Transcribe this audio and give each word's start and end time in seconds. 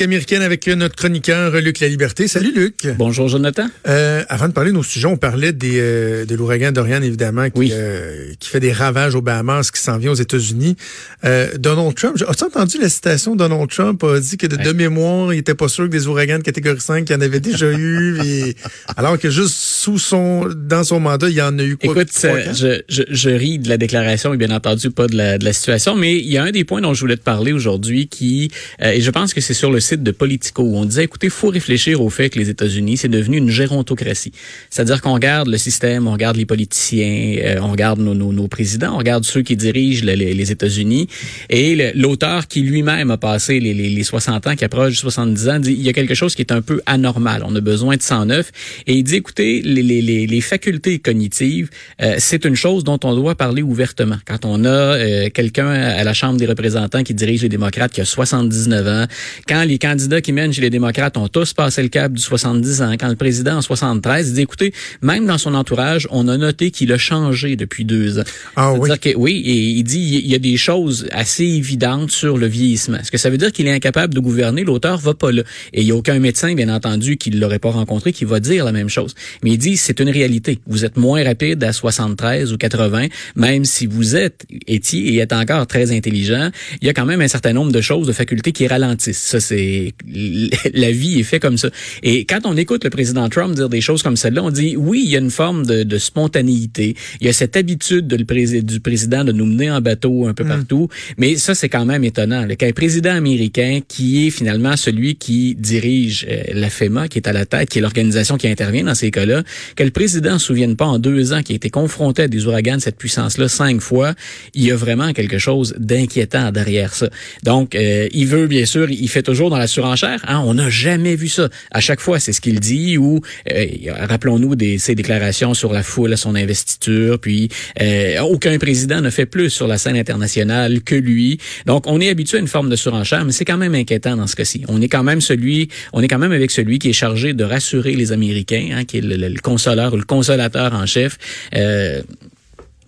américaine 0.00 0.42
avec 0.42 0.66
notre 0.66 0.96
chroniqueur 0.96 1.56
Luc 1.62 1.80
La 1.80 1.88
Liberté. 1.88 2.28
Salut 2.28 2.52
Luc. 2.54 2.86
Bonjour 2.98 3.26
Jonathan. 3.26 3.68
Euh, 3.86 4.22
avant 4.28 4.46
de 4.46 4.52
parler 4.52 4.70
de 4.70 4.76
nos 4.76 4.82
sujets, 4.82 5.06
on 5.06 5.16
parlait 5.16 5.54
des, 5.54 5.80
euh, 5.80 6.26
de 6.26 6.34
l'ouragan 6.34 6.72
Dorian 6.72 7.00
évidemment 7.00 7.48
qui, 7.48 7.70
euh, 7.72 8.34
qui 8.38 8.50
fait 8.50 8.60
des 8.60 8.70
ravages 8.70 9.14
aux 9.14 9.22
Bahamas, 9.22 9.70
qui 9.70 9.80
s'en 9.80 9.96
vient 9.96 10.10
aux 10.10 10.14
États-Unis. 10.14 10.76
Euh, 11.24 11.48
Donald 11.58 11.94
Trump, 11.94 12.22
as-tu 12.28 12.44
entendu 12.44 12.78
la 12.78 12.90
citation 12.90 13.34
Donald 13.34 13.70
Trump? 13.70 14.04
A 14.04 14.20
dit 14.20 14.36
que 14.36 14.46
de, 14.46 14.56
de 14.56 14.72
mémoire, 14.72 15.32
il 15.32 15.38
était 15.38 15.54
pas 15.54 15.68
sûr 15.68 15.84
que 15.84 15.90
des 15.90 16.06
ouragans 16.06 16.36
de 16.36 16.42
catégorie 16.42 16.78
5 16.78 17.08
il 17.08 17.12
y 17.14 17.16
en 17.16 17.22
avait 17.22 17.40
déjà 17.40 17.72
eu 17.72 18.18
et, 18.26 18.56
alors 18.94 19.18
que 19.18 19.30
juste 19.30 19.54
sous 19.54 19.98
son 19.98 20.50
dans 20.54 20.84
son 20.84 21.00
mandat, 21.00 21.30
il 21.30 21.36
y 21.36 21.40
en 21.40 21.58
a 21.58 21.62
eu 21.62 21.78
quoi 21.78 21.94
Écoute, 21.94 22.10
je, 22.12 22.82
je, 22.90 23.02
je, 23.08 23.30
ris 23.30 23.58
de 23.58 23.70
la 23.70 23.78
déclaration 23.78 24.34
et 24.34 24.36
bien 24.36 24.50
entendu 24.50 24.90
pas 24.90 25.06
de 25.06 25.16
la, 25.16 25.38
de 25.38 25.46
la 25.46 25.54
situation, 25.54 25.96
mais 25.96 26.18
il 26.18 26.30
y 26.30 26.36
a 26.36 26.42
un 26.42 26.50
des 26.50 26.64
points 26.64 26.82
dont 26.82 26.92
je 26.92 27.00
voulais 27.00 27.16
te 27.16 27.24
parler 27.24 27.54
aujourd'hui 27.54 28.06
qui 28.08 28.50
et 28.82 29.00
je 29.00 29.10
pense 29.10 29.32
que 29.32 29.40
c'est 29.40 29.54
sur 29.54 29.70
le 29.70 29.77
site 29.80 30.02
de 30.02 30.10
Politico 30.10 30.62
où 30.62 30.76
on 30.76 30.84
disait, 30.84 31.04
écoutez, 31.04 31.28
faut 31.28 31.48
réfléchir 31.48 32.02
au 32.02 32.10
fait 32.10 32.30
que 32.30 32.38
les 32.38 32.50
États-Unis, 32.50 32.96
c'est 32.96 33.08
devenu 33.08 33.38
une 33.38 33.50
gérontocratie. 33.50 34.32
C'est-à-dire 34.70 35.00
qu'on 35.02 35.14
regarde 35.14 35.48
le 35.48 35.58
système, 35.58 36.06
on 36.06 36.12
regarde 36.12 36.36
les 36.36 36.46
politiciens, 36.46 37.36
euh, 37.42 37.58
on 37.60 37.70
regarde 37.70 38.00
nos, 38.00 38.14
nos, 38.14 38.32
nos, 38.32 38.48
présidents, 38.48 38.94
on 38.94 38.98
regarde 38.98 39.24
ceux 39.24 39.42
qui 39.42 39.56
dirigent 39.56 40.04
les, 40.04 40.16
les 40.16 40.52
États-Unis. 40.52 41.08
Et 41.50 41.92
l'auteur 41.94 42.46
qui 42.46 42.62
lui-même 42.62 43.10
a 43.10 43.16
passé 43.16 43.60
les, 43.60 43.74
les, 43.74 43.90
les, 43.90 44.02
60 44.02 44.46
ans, 44.46 44.56
qui 44.56 44.64
approche 44.64 44.96
70 44.98 45.48
ans, 45.48 45.58
dit, 45.58 45.72
il 45.72 45.82
y 45.82 45.88
a 45.88 45.92
quelque 45.92 46.14
chose 46.14 46.34
qui 46.34 46.42
est 46.42 46.52
un 46.52 46.62
peu 46.62 46.80
anormal. 46.86 47.42
On 47.44 47.54
a 47.54 47.60
besoin 47.60 47.96
de 47.96 48.02
109. 48.02 48.50
Et 48.86 48.94
il 48.94 49.02
dit, 49.04 49.16
écoutez, 49.16 49.62
les, 49.62 49.82
les, 49.82 50.26
les 50.26 50.40
facultés 50.40 50.98
cognitives, 50.98 51.70
euh, 52.02 52.16
c'est 52.18 52.44
une 52.44 52.56
chose 52.56 52.84
dont 52.84 52.98
on 53.04 53.14
doit 53.14 53.34
parler 53.34 53.62
ouvertement. 53.62 54.18
Quand 54.26 54.44
on 54.44 54.64
a 54.64 54.68
euh, 54.68 55.30
quelqu'un 55.30 55.68
à 55.68 56.04
la 56.04 56.14
Chambre 56.14 56.38
des 56.38 56.46
représentants 56.46 57.02
qui 57.02 57.14
dirige 57.14 57.42
les 57.42 57.48
démocrates 57.48 57.92
qui 57.92 58.00
a 58.00 58.04
79 58.04 58.88
ans, 58.88 59.06
quand 59.46 59.62
les 59.68 59.78
candidats 59.78 60.20
qui 60.20 60.32
mènent 60.32 60.52
chez 60.52 60.60
les 60.60 60.70
démocrates 60.70 61.16
ont 61.16 61.28
tous 61.28 61.52
passé 61.52 61.82
le 61.82 61.88
cap 61.88 62.12
du 62.12 62.20
70 62.20 62.82
ans. 62.82 62.92
Quand 62.98 63.08
le 63.08 63.16
président 63.16 63.56
en 63.56 63.62
73 63.62 64.32
dit, 64.32 64.40
écoutez, 64.40 64.72
même 65.02 65.26
dans 65.26 65.38
son 65.38 65.54
entourage, 65.54 66.08
on 66.10 66.26
a 66.28 66.36
noté 66.36 66.70
qu'il 66.70 66.92
a 66.92 66.98
changé 66.98 67.56
depuis 67.56 67.84
deux 67.84 68.18
ans. 68.18 68.24
Ah 68.56 68.72
oui. 68.72 68.90
Que, 69.00 69.16
oui, 69.16 69.42
et 69.44 69.54
il 69.54 69.84
dit, 69.84 70.20
il 70.24 70.30
y 70.30 70.34
a 70.34 70.38
des 70.38 70.56
choses 70.56 71.06
assez 71.12 71.44
évidentes 71.44 72.10
sur 72.10 72.38
le 72.38 72.46
vieillissement. 72.46 72.98
Est-ce 72.98 73.12
que 73.12 73.18
ça 73.18 73.30
veut 73.30 73.38
dire 73.38 73.52
qu'il 73.52 73.66
est 73.66 73.72
incapable 73.72 74.14
de 74.14 74.20
gouverner? 74.20 74.64
L'auteur 74.64 74.98
va 74.98 75.14
pas 75.14 75.30
là. 75.30 75.42
Et 75.72 75.82
il 75.82 75.86
y 75.86 75.92
a 75.92 75.94
aucun 75.94 76.18
médecin, 76.18 76.54
bien 76.54 76.68
entendu, 76.68 77.16
qui 77.16 77.30
l'aurait 77.30 77.58
pas 77.58 77.70
rencontré, 77.70 78.12
qui 78.12 78.24
va 78.24 78.40
dire 78.40 78.64
la 78.64 78.72
même 78.72 78.88
chose. 78.88 79.14
Mais 79.42 79.50
il 79.50 79.58
dit, 79.58 79.76
c'est 79.76 80.00
une 80.00 80.10
réalité. 80.10 80.58
Vous 80.66 80.84
êtes 80.84 80.96
moins 80.96 81.22
rapide 81.22 81.62
à 81.62 81.72
73 81.72 82.52
ou 82.52 82.56
80, 82.56 83.06
même 83.36 83.64
si 83.64 83.86
vous 83.86 84.16
êtes, 84.16 84.46
étiez 84.66 85.12
et 85.12 85.18
êtes 85.18 85.32
encore 85.32 85.66
très 85.66 85.92
intelligent. 85.92 86.50
Il 86.80 86.86
y 86.86 86.90
a 86.90 86.94
quand 86.94 87.06
même 87.06 87.20
un 87.20 87.28
certain 87.28 87.52
nombre 87.52 87.72
de 87.72 87.80
choses, 87.80 88.06
de 88.06 88.12
facultés 88.12 88.52
qui 88.52 88.66
ralentissent. 88.66 89.18
Ça, 89.18 89.40
c'est 89.40 89.57
la 90.74 90.90
vie 90.90 91.20
est 91.20 91.24
faite 91.24 91.42
comme 91.42 91.58
ça. 91.58 91.70
Et 92.02 92.24
quand 92.24 92.40
on 92.44 92.56
écoute 92.56 92.84
le 92.84 92.90
président 92.90 93.28
Trump 93.28 93.54
dire 93.54 93.68
des 93.68 93.80
choses 93.80 94.02
comme 94.02 94.16
celle-là, 94.16 94.42
on 94.42 94.50
dit 94.50 94.76
oui, 94.76 95.02
il 95.04 95.10
y 95.10 95.16
a 95.16 95.20
une 95.20 95.30
forme 95.30 95.66
de, 95.66 95.82
de 95.82 95.98
spontanéité. 95.98 96.94
Il 97.20 97.26
y 97.26 97.30
a 97.30 97.32
cette 97.32 97.56
habitude 97.56 98.06
de 98.06 98.16
le 98.16 98.24
pré 98.24 98.38
du 98.62 98.80
président 98.80 99.24
de 99.24 99.32
nous 99.32 99.46
mener 99.46 99.70
en 99.70 99.80
bateau 99.80 100.26
un 100.26 100.34
peu 100.34 100.44
mm. 100.44 100.48
partout. 100.48 100.88
Mais 101.16 101.36
ça, 101.36 101.54
c'est 101.54 101.68
quand 101.68 101.84
même 101.84 102.04
étonnant. 102.04 102.46
Qu'un 102.56 102.72
président 102.72 103.14
américain 103.14 103.80
qui 103.86 104.26
est 104.26 104.30
finalement 104.30 104.76
celui 104.76 105.16
qui 105.16 105.54
dirige 105.54 106.26
euh, 106.28 106.42
la 106.52 106.70
FEMA, 106.70 107.08
qui 107.08 107.18
est 107.18 107.28
à 107.28 107.32
la 107.32 107.46
tête, 107.46 107.70
qui 107.70 107.78
est 107.78 107.82
l'organisation 107.82 108.36
qui 108.36 108.48
intervient 108.48 108.84
dans 108.84 108.94
ces 108.94 109.10
cas-là, 109.10 109.42
que 109.76 109.82
le 109.82 109.90
président 109.90 110.34
ne 110.34 110.38
se 110.38 110.46
souvienne 110.46 110.76
pas 110.76 110.86
en 110.86 110.98
deux 110.98 111.32
ans 111.32 111.42
qu'il 111.42 111.54
a 111.54 111.56
été 111.56 111.70
confronté 111.70 112.22
à 112.22 112.28
des 112.28 112.46
ouragans 112.46 112.76
de 112.76 112.82
cette 112.82 112.96
puissance-là 112.96 113.48
cinq 113.48 113.80
fois, 113.80 114.14
il 114.54 114.64
y 114.64 114.70
a 114.70 114.76
vraiment 114.76 115.12
quelque 115.12 115.38
chose 115.38 115.74
d'inquiétant 115.78 116.52
derrière 116.52 116.94
ça. 116.94 117.08
Donc, 117.42 117.74
euh, 117.74 118.08
il 118.12 118.26
veut, 118.26 118.46
bien 118.46 118.66
sûr, 118.66 118.90
il 118.90 119.08
fait 119.08 119.22
toujours 119.22 119.47
dans 119.50 119.58
la 119.58 119.66
surenchère. 119.66 120.20
Hein? 120.26 120.42
On 120.44 120.54
n'a 120.54 120.70
jamais 120.70 121.16
vu 121.16 121.28
ça. 121.28 121.48
À 121.70 121.80
chaque 121.80 122.00
fois, 122.00 122.20
c'est 122.20 122.32
ce 122.32 122.40
qu'il 122.40 122.60
dit. 122.60 122.98
Ou 122.98 123.20
euh, 123.52 123.66
rappelons-nous 124.08 124.56
des 124.56 124.78
ses 124.78 124.94
déclarations 124.94 125.54
sur 125.54 125.72
la 125.72 125.82
foule 125.82 126.12
à 126.12 126.16
son 126.16 126.34
investiture. 126.34 127.18
Puis 127.18 127.48
euh, 127.80 128.20
aucun 128.20 128.58
président 128.58 129.00
ne 129.00 129.10
fait 129.10 129.26
plus 129.26 129.50
sur 129.50 129.66
la 129.66 129.78
scène 129.78 129.96
internationale 129.96 130.82
que 130.82 130.94
lui. 130.94 131.38
Donc, 131.66 131.86
on 131.86 132.00
est 132.00 132.08
habitué 132.08 132.38
à 132.38 132.40
une 132.40 132.48
forme 132.48 132.70
de 132.70 132.76
surenchère, 132.76 133.24
mais 133.24 133.32
c'est 133.32 133.44
quand 133.44 133.56
même 133.56 133.74
inquiétant 133.74 134.16
dans 134.16 134.26
ce 134.26 134.36
cas-ci. 134.36 134.64
On 134.68 134.80
est 134.80 134.88
quand 134.88 135.02
même 135.02 135.20
celui, 135.20 135.68
on 135.92 136.02
est 136.02 136.08
quand 136.08 136.18
même 136.18 136.32
avec 136.32 136.50
celui 136.50 136.78
qui 136.78 136.90
est 136.90 136.94
chargé 136.94 137.32
de 137.32 137.44
rassurer 137.44 137.94
les 137.94 138.12
Américains, 138.12 138.70
hein, 138.72 138.84
qui 138.84 138.98
est 138.98 139.02
le, 139.02 139.16
le, 139.16 139.40
consoleur 139.40 139.92
ou 139.94 139.96
le 139.96 140.04
consolateur 140.04 140.74
en 140.74 140.86
chef. 140.86 141.18
Euh, 141.54 142.02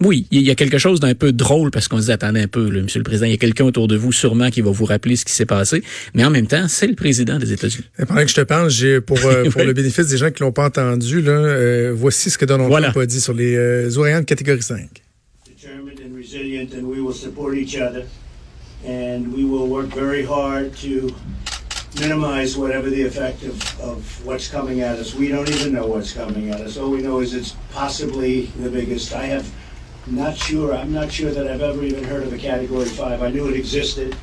oui, 0.03 0.27
il 0.31 0.41
y 0.41 0.51
a 0.51 0.55
quelque 0.55 0.79
chose 0.79 0.99
d'un 0.99 1.15
peu 1.15 1.31
drôle 1.31 1.71
parce 1.71 1.87
qu'on 1.87 2.01
se 2.01 2.07
dit 2.07 2.13
attendez 2.13 2.41
un 2.41 2.49
peu, 2.49 2.71
là, 2.71 2.81
Monsieur 2.81 3.01
le 3.01 3.05
Président, 3.05 3.27
il 3.27 3.33
y 3.33 3.35
a 3.35 3.39
quelqu'un 3.39 3.67
autour 3.67 3.87
de 3.87 3.97
vous 3.97 4.13
sûrement 4.13 4.49
qui 4.49 4.63
va 4.63 4.71
vous 4.71 4.87
rappeler 4.87 5.15
ce 5.15 5.27
qui 5.27 5.33
s'est 5.33 5.45
passé. 5.45 5.83
Mais 6.15 6.25
en 6.25 6.31
même 6.31 6.47
temps, 6.47 6.69
c'est 6.69 6.87
le 6.87 6.95
président 6.95 7.39
des 7.39 7.53
États-Unis. 7.53 7.85
Pendant 8.09 8.23
que 8.23 8.29
je 8.29 8.35
te 8.35 8.41
parle, 8.41 8.71
j'ai 8.71 9.03
pour 9.03 9.19
euh, 9.27 9.51
pour 9.51 9.63
le 9.63 9.75
bénéfice 9.75 10.07
des 10.07 10.17
gens 10.17 10.31
qui 10.31 10.43
l'ont 10.43 10.53
pas 10.53 10.65
entendu, 10.65 11.21
là, 11.21 11.33
euh, 11.33 11.93
voici 11.95 12.31
ce 12.31 12.39
que 12.39 12.47
Donald 12.47 12.71
voilà. 12.71 12.91
Trump 12.91 13.03
a 13.03 13.07
dit 13.07 13.21
sur 13.21 13.35
les 13.35 13.55
euh, 13.57 13.91
ouragans 13.99 14.21
de 14.21 14.25
catégorie 14.25 14.63
5. 14.63 14.89
Determined 15.47 16.01
and 16.01 16.17
resilient, 16.17 16.73
and 16.75 16.87
we 16.87 17.01
will 17.01 17.15
support 17.15 17.55
each 17.55 17.77
other, 17.77 18.07
and 18.87 19.31
we 19.37 19.45
will 19.45 19.69
work 19.69 19.95
very 19.95 20.25
hard 20.25 20.73
to 20.81 21.15
minimize 22.01 22.57
whatever 22.57 22.89
the 22.89 23.03
effect 23.03 23.43
of, 23.43 23.81
of 23.83 24.25
what's 24.25 24.49
coming 24.49 24.81
at 24.81 24.99
us. 24.99 25.15
We 25.15 25.29
don't 25.29 25.51
even 25.51 25.75
know 25.75 25.87
what's 25.87 26.15
coming 26.15 26.49
at 26.49 26.63
us. 26.63 26.79
All 26.79 26.91
we 26.91 27.03
know 27.03 27.21
is 27.21 27.35
it's 27.35 27.55
possibly 27.71 28.49
the 28.63 28.71
biggest. 28.71 29.13
I 29.13 29.27
have 29.27 29.45
Not 30.11 30.37
sure. 30.37 30.75
I'm 30.75 30.93
not 30.93 31.13
sure 31.13 31.31
that 31.31 31.47
I've 31.47 31.61
ever 31.61 31.85
even 31.85 32.03
heard 32.03 32.25
of 32.25 32.33
a 32.33 32.39
Category 32.39 32.85
5. 32.85 33.23
I 33.23 33.31
knew 33.31 33.49
it 33.49 33.55
existed, 33.55 34.17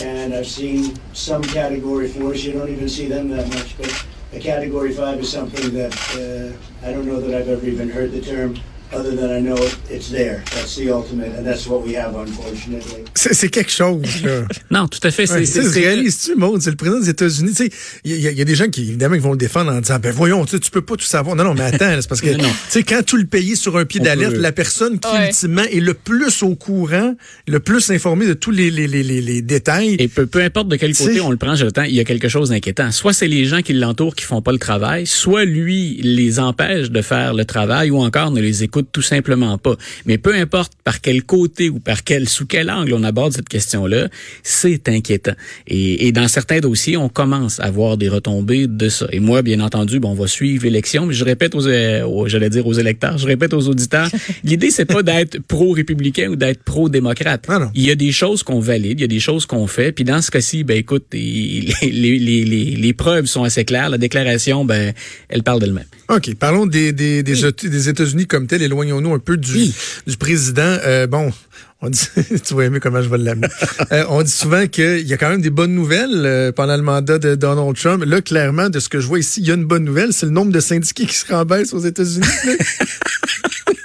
and 0.00 0.34
I've 0.34 0.46
seen 0.46 0.98
some 1.14 1.42
Category 1.42 2.10
4s. 2.10 2.44
You 2.44 2.52
don't 2.52 2.68
even 2.68 2.90
see 2.90 3.06
them 3.08 3.30
that 3.30 3.48
much, 3.48 3.74
but 3.78 4.06
a 4.34 4.38
Category 4.38 4.92
5 4.92 5.20
is 5.20 5.32
something 5.32 5.72
that 5.72 5.94
uh, 6.12 6.86
I 6.86 6.92
don't 6.92 7.06
know 7.06 7.22
that 7.22 7.34
I've 7.34 7.48
ever 7.48 7.64
even 7.64 7.88
heard 7.88 8.12
the 8.12 8.20
term. 8.20 8.58
Other 8.94 9.16
than 9.16 9.30
I 9.30 9.40
know 9.40 9.56
it's 9.90 10.10
there. 10.10 10.42
That's 10.54 10.76
the 10.76 10.90
ultimate, 10.90 11.36
and 11.36 11.44
that's 11.44 11.66
what 11.66 11.82
we 11.84 11.96
have, 11.96 12.14
unfortunately. 12.16 13.04
C'est 13.14 13.48
quelque 13.48 13.70
chose, 13.70 14.22
là. 14.22 14.42
non, 14.70 14.88
tout 14.88 15.00
à 15.02 15.10
fait. 15.10 15.26
C'est 15.26 15.60
ouais, 15.60 15.68
réalise-tu, 15.68 16.34
Maud? 16.36 16.60
C'est 16.60 16.70
le 16.70 16.76
président 16.76 17.00
des 17.00 17.10
États-Unis. 17.10 17.50
Tu 17.50 17.64
sais, 17.64 17.70
il 18.04 18.16
y, 18.16 18.20
y, 18.20 18.40
a 18.40 18.44
des 18.44 18.54
gens 18.54 18.68
qui, 18.68 18.82
évidemment, 18.82 19.14
qui 19.14 19.20
vont 19.20 19.32
le 19.32 19.38
défendre 19.38 19.72
en 19.72 19.80
disant, 19.80 19.98
ben 19.98 20.12
voyons, 20.12 20.44
tu 20.44 20.58
peux 20.70 20.82
pas 20.82 20.96
tout 20.96 21.04
savoir. 21.04 21.36
Non, 21.36 21.44
non, 21.44 21.54
mais 21.54 21.64
attends, 21.64 22.00
c'est 22.00 22.08
parce 22.08 22.20
que, 22.20 22.28
tu 22.36 22.44
sais, 22.68 22.82
quand 22.82 23.02
tout 23.04 23.16
le 23.16 23.26
pays 23.26 23.52
est 23.52 23.56
sur 23.56 23.76
un 23.76 23.84
pied 23.84 24.00
d'alerte, 24.00 24.36
la 24.36 24.52
personne 24.52 24.98
qui, 24.98 25.08
ouais. 25.08 25.28
ultimement, 25.28 25.62
est 25.62 25.80
le 25.80 25.94
plus 25.94 26.42
au 26.42 26.54
courant, 26.54 27.14
le 27.46 27.60
plus 27.60 27.90
informé 27.90 28.26
de 28.26 28.34
tous 28.34 28.50
les, 28.50 28.70
les, 28.70 28.86
les, 28.86 29.02
les, 29.02 29.20
les 29.20 29.42
détails. 29.42 29.96
Et 29.98 30.08
peu, 30.08 30.26
peu 30.26 30.42
importe 30.42 30.68
de 30.68 30.76
quel 30.76 30.94
côté 30.94 31.20
on 31.20 31.30
le 31.30 31.36
prend, 31.36 31.54
temps, 31.56 31.82
il 31.82 31.94
y 31.94 32.00
a 32.00 32.04
quelque 32.04 32.28
chose 32.28 32.50
d'inquiétant. 32.50 32.90
Soit 32.92 33.12
c'est 33.12 33.28
les 33.28 33.44
gens 33.44 33.62
qui 33.62 33.72
l'entourent 33.72 34.14
qui 34.14 34.24
font 34.24 34.42
pas 34.42 34.52
le 34.52 34.58
travail, 34.58 35.06
soit 35.06 35.44
lui 35.44 36.00
les 36.02 36.38
empêche 36.38 36.90
de 36.90 37.02
faire 37.02 37.34
le 37.34 37.44
travail, 37.44 37.90
ou 37.90 37.98
encore 37.98 38.30
ne 38.30 38.40
les 38.40 38.62
écoute 38.62 38.83
tout 38.92 39.02
simplement 39.02 39.58
pas. 39.58 39.76
Mais 40.06 40.18
peu 40.18 40.34
importe 40.34 40.72
par 40.84 41.00
quel 41.00 41.24
côté 41.24 41.68
ou 41.68 41.80
par 41.80 42.04
quel 42.04 42.28
sous 42.28 42.46
quel 42.46 42.70
angle 42.70 42.94
on 42.94 43.02
aborde 43.02 43.32
cette 43.32 43.48
question-là, 43.48 44.08
c'est 44.42 44.88
inquiétant. 44.88 45.34
Et, 45.66 46.06
et, 46.06 46.12
dans 46.12 46.28
certains 46.28 46.60
dossiers, 46.60 46.96
on 46.96 47.08
commence 47.08 47.60
à 47.60 47.70
voir 47.70 47.96
des 47.96 48.08
retombées 48.08 48.66
de 48.66 48.88
ça. 48.88 49.06
Et 49.12 49.20
moi, 49.20 49.42
bien 49.42 49.60
entendu, 49.60 50.00
bon, 50.00 50.10
on 50.10 50.14
va 50.14 50.26
suivre 50.26 50.64
l'élection, 50.64 51.06
mais 51.06 51.14
je 51.14 51.24
répète 51.24 51.54
aux, 51.54 51.66
euh, 51.66 52.26
j'allais 52.26 52.50
dire 52.50 52.66
aux 52.66 52.72
électeurs, 52.72 53.18
je 53.18 53.26
répète 53.26 53.54
aux 53.54 53.68
auditeurs, 53.68 54.08
l'idée 54.44 54.70
c'est 54.70 54.84
pas 54.84 55.02
d'être 55.02 55.38
pro-républicain 55.40 56.28
ou 56.28 56.36
d'être 56.36 56.62
pro-démocrate. 56.62 57.44
Ah 57.48 57.70
il 57.74 57.82
y 57.82 57.90
a 57.90 57.94
des 57.94 58.12
choses 58.12 58.42
qu'on 58.42 58.60
valide, 58.60 59.00
il 59.00 59.02
y 59.02 59.04
a 59.04 59.08
des 59.08 59.20
choses 59.20 59.46
qu'on 59.46 59.66
fait, 59.66 59.92
puis 59.92 60.04
dans 60.04 60.20
ce 60.22 60.30
cas-ci, 60.30 60.64
ben 60.64 60.76
écoute, 60.76 61.04
les, 61.12 61.72
les, 61.82 62.18
les, 62.18 62.44
les, 62.44 62.92
preuves 62.92 63.26
sont 63.26 63.44
assez 63.44 63.64
claires, 63.64 63.90
la 63.90 63.98
déclaration, 63.98 64.64
ben, 64.64 64.92
elle 65.28 65.42
parle 65.42 65.60
d'elle-même. 65.60 65.84
OK, 66.08 66.34
parlons 66.34 66.66
des, 66.66 66.92
des, 66.92 67.22
des, 67.22 67.44
oui. 67.44 67.52
des 67.62 67.88
États-Unis 67.88 68.26
comme 68.26 68.46
tel, 68.46 68.62
éloignons-nous 68.62 69.14
un 69.14 69.18
peu 69.18 69.36
du, 69.36 69.52
oui. 69.52 69.74
du 70.06 70.16
président. 70.16 70.76
Euh, 70.84 71.06
bon, 71.06 71.32
on 71.80 71.90
dit, 71.90 72.08
tu 72.44 72.54
vas 72.54 72.64
aimer 72.64 72.80
comment 72.80 73.02
je 73.02 73.08
vais 73.08 73.18
l'amener. 73.18 73.48
euh, 73.92 74.04
on 74.08 74.22
dit 74.22 74.30
souvent 74.30 74.66
qu'il 74.66 75.06
y 75.06 75.12
a 75.12 75.16
quand 75.16 75.28
même 75.28 75.40
des 75.40 75.50
bonnes 75.50 75.74
nouvelles 75.74 76.24
euh, 76.24 76.52
pendant 76.52 76.76
le 76.76 76.82
mandat 76.82 77.18
de 77.18 77.34
Donald 77.34 77.76
Trump. 77.76 78.04
Là, 78.06 78.20
clairement, 78.20 78.68
de 78.70 78.80
ce 78.80 78.88
que 78.88 79.00
je 79.00 79.06
vois 79.06 79.18
ici, 79.18 79.40
il 79.40 79.46
y 79.46 79.50
a 79.50 79.54
une 79.54 79.64
bonne 79.64 79.84
nouvelle, 79.84 80.12
c'est 80.12 80.26
le 80.26 80.32
nombre 80.32 80.52
de 80.52 80.60
syndiqués 80.60 81.06
qui 81.06 81.14
se 81.14 81.32
rembaissent 81.32 81.72
aux 81.72 81.80
États-Unis. 81.80 82.26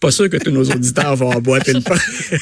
pas 0.00 0.10
sûr 0.10 0.28
que 0.28 0.36
tous 0.36 0.50
nos 0.50 0.64
auditeurs 0.64 1.16
vont 1.16 1.30
emboîter 1.30 1.72
le 1.72 1.80
pas. 1.80 1.96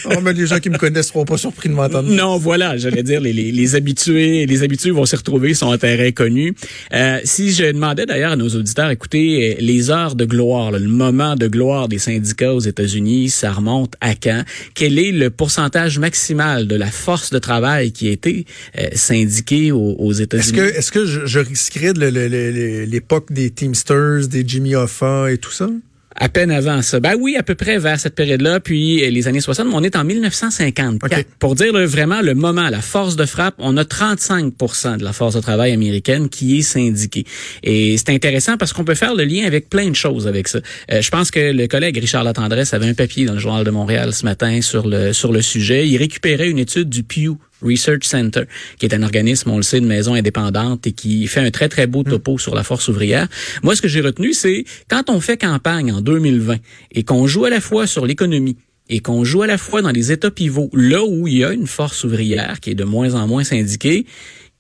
oh, 0.07 0.21
mais 0.23 0.33
les 0.33 0.47
gens 0.47 0.59
qui 0.59 0.71
me 0.71 0.79
connaissent 0.79 1.09
seront 1.09 1.25
pas 1.25 1.37
surpris 1.37 1.69
de 1.69 1.75
m'entendre. 1.75 2.09
Non, 2.09 2.39
voilà, 2.39 2.77
j'allais 2.77 3.03
dire, 3.03 3.21
les, 3.21 3.33
les, 3.33 3.53
les, 3.53 3.75
habitués, 3.75 4.47
les 4.47 4.63
habitués 4.63 4.91
vont 4.91 5.07
se 5.07 5.17
retrouver, 5.17 5.55
sont 5.55 5.67
en 5.67 5.79
terrain 5.79 6.11
connu. 6.13 6.55
Euh, 6.93 7.21
si 7.25 7.53
je 7.53 7.65
demandais 7.65 8.07
d'ailleurs 8.07 8.33
à 8.33 8.37
nos 8.37 8.49
auditeurs, 8.49 8.91
écoutez, 8.91 9.57
les 9.61 9.91
heures 9.91 10.15
de 10.15 10.25
gloire, 10.25 10.71
là, 10.71 10.79
le 10.79 10.89
moment 10.89 11.37
de 11.37 11.47
gloire 11.49 11.89
des 11.89 11.99
syndicats 11.99 12.55
aux 12.55 12.61
États-Unis, 12.61 13.31
ça 13.31 13.53
remonte 13.53 13.95
à 14.01 14.15
quand? 14.15 14.43
Quel 14.75 14.99
est 14.99 15.13
le 15.13 15.31
pourcentage 15.31 15.99
maximal 15.99 16.67
de 16.67 16.77
la 16.77 16.91
force 16.91 17.31
de 17.31 17.39
travail 17.39 17.93
qui 17.93 18.09
a 18.09 18.13
été 18.13 18.47
euh, 18.79 18.89
syndiquée 18.95 19.73
aux, 19.73 19.97
aux 19.99 20.13
États-Unis? 20.13 20.59
Est-ce 20.59 20.73
que, 20.73 20.79
est-ce 20.79 20.93
que 20.93 21.07
je, 21.07 21.27
je 21.27 21.39
risquerais 21.39 21.93
de 21.93 22.85
l'époque 22.85 23.33
des 23.33 23.51
Teamsters, 23.51 24.29
des 24.29 24.45
Jimmy 24.47 24.75
Hoffa 24.75 25.31
et 25.33 25.39
tout 25.39 25.51
ça? 25.51 25.69
À 26.17 26.29
peine 26.29 26.51
avant 26.51 26.83
ça. 26.83 27.01
Ben 27.01 27.15
oui, 27.19 27.37
à 27.37 27.43
peu 27.43 27.55
près 27.55 27.79
vers 27.79 27.99
cette 27.99 28.15
période-là, 28.15 28.61
puis 28.61 29.11
les 29.11 29.29
années 29.29 29.41
60, 29.41 29.67
mais 29.67 29.75
on 29.75 29.83
est 29.83 29.97
en 29.97 30.05
1954. 30.05 31.25
Pour 31.39 31.55
dire 31.55 31.73
vraiment 31.87 32.21
le 32.21 32.35
moment, 32.35 32.69
la 32.69 32.81
force 32.81 33.17
de 33.17 33.25
frappe, 33.25 33.55
on 33.59 33.77
a 33.77 33.85
35% 33.85 34.99
de 34.99 35.05
la 35.05 35.13
force 35.13 35.35
de 35.35 35.41
travail 35.41 35.73
américaine 35.73 36.29
qui 36.29 36.59
est 36.59 36.63
syndiquée. 36.63 37.25
Et 37.63 37.97
c'est 37.97 38.11
intéressant 38.11 38.57
parce 38.57 38.73
qu'on 38.73 38.85
peut 38.85 38.95
faire 38.95 39.15
le 39.15 39.25
lien 39.25 39.47
avec 39.47 39.69
plein 39.69 39.89
de 39.89 39.97
choses 39.97 40.27
avec 40.27 40.49
ça. 40.49 40.59
Euh, 40.91 41.01
je 41.01 41.11
pense 41.11 41.31
que 41.31 41.53
le 41.53 41.67
collègue 41.67 41.97
Richard 41.99 42.25
Latendresse 42.25 42.75
avait 42.75 42.89
un 42.89 42.95
papier 42.95 43.25
dans 43.25 43.35
le 43.35 43.39
Journal 43.39 43.65
de 43.65 43.71
Montréal 43.71 44.13
ce 44.13 44.25
matin 44.25 44.61
sur 44.61 44.87
le 44.87 45.13
sur 45.13 45.33
le 45.33 45.43
sujet. 45.43 45.89
Il 45.89 45.97
récupérait 45.97 46.49
une 46.49 46.59
étude 46.59 46.89
du 46.89 47.03
Pew 47.03 47.39
Research 47.63 48.05
Center, 48.05 48.43
qui 48.79 48.87
est 48.87 48.95
un 48.95 49.03
organisme, 49.03 49.51
on 49.51 49.57
le 49.57 49.63
sait, 49.63 49.81
de 49.81 49.87
maison 49.87 50.15
indépendante 50.15 50.87
et 50.87 50.93
qui 50.93 51.27
fait 51.27 51.41
un 51.41 51.51
très, 51.51 51.69
très 51.69 51.87
beau 51.87 52.03
topo 52.03 52.39
sur 52.39 52.55
la 52.55 52.63
force 52.63 52.89
ouvrière. 52.89 53.29
Moi, 53.63 53.77
ce 53.77 53.83
que 53.83 53.89
j'ai 53.89 54.01
retenu, 54.01 54.33
c'est 54.33 54.65
quand 54.89 55.09
on 55.09 55.21
fait 55.21 55.37
campagne 55.37 55.93
en 55.93 56.01
2020 56.01 56.57
et 56.93 57.03
qu'on 57.03 57.27
joue 57.27 57.45
à 57.45 57.51
la 57.51 57.61
fois 57.61 57.87
sur 57.87 58.07
l'économie, 58.07 58.57
et 58.89 59.01
qu'on 59.01 59.25
joue 59.25 59.43
à 59.43 59.47
la 59.47 59.59
fois 59.59 59.81
dans 59.81 59.91
les 59.91 60.13
états 60.13 60.31
pivots, 60.31 60.71
là 60.75 61.03
où 61.05 61.27
il 61.27 61.39
y 61.39 61.45
a 61.45 61.53
une 61.53 61.67
force 61.67 62.05
ouvrière 62.05 62.61
qui 62.61 62.71
est 62.71 62.75
de 62.75 62.85
moins 62.85 63.15
en 63.15 63.27
moins 63.27 63.45
syndiquée, 63.45 64.07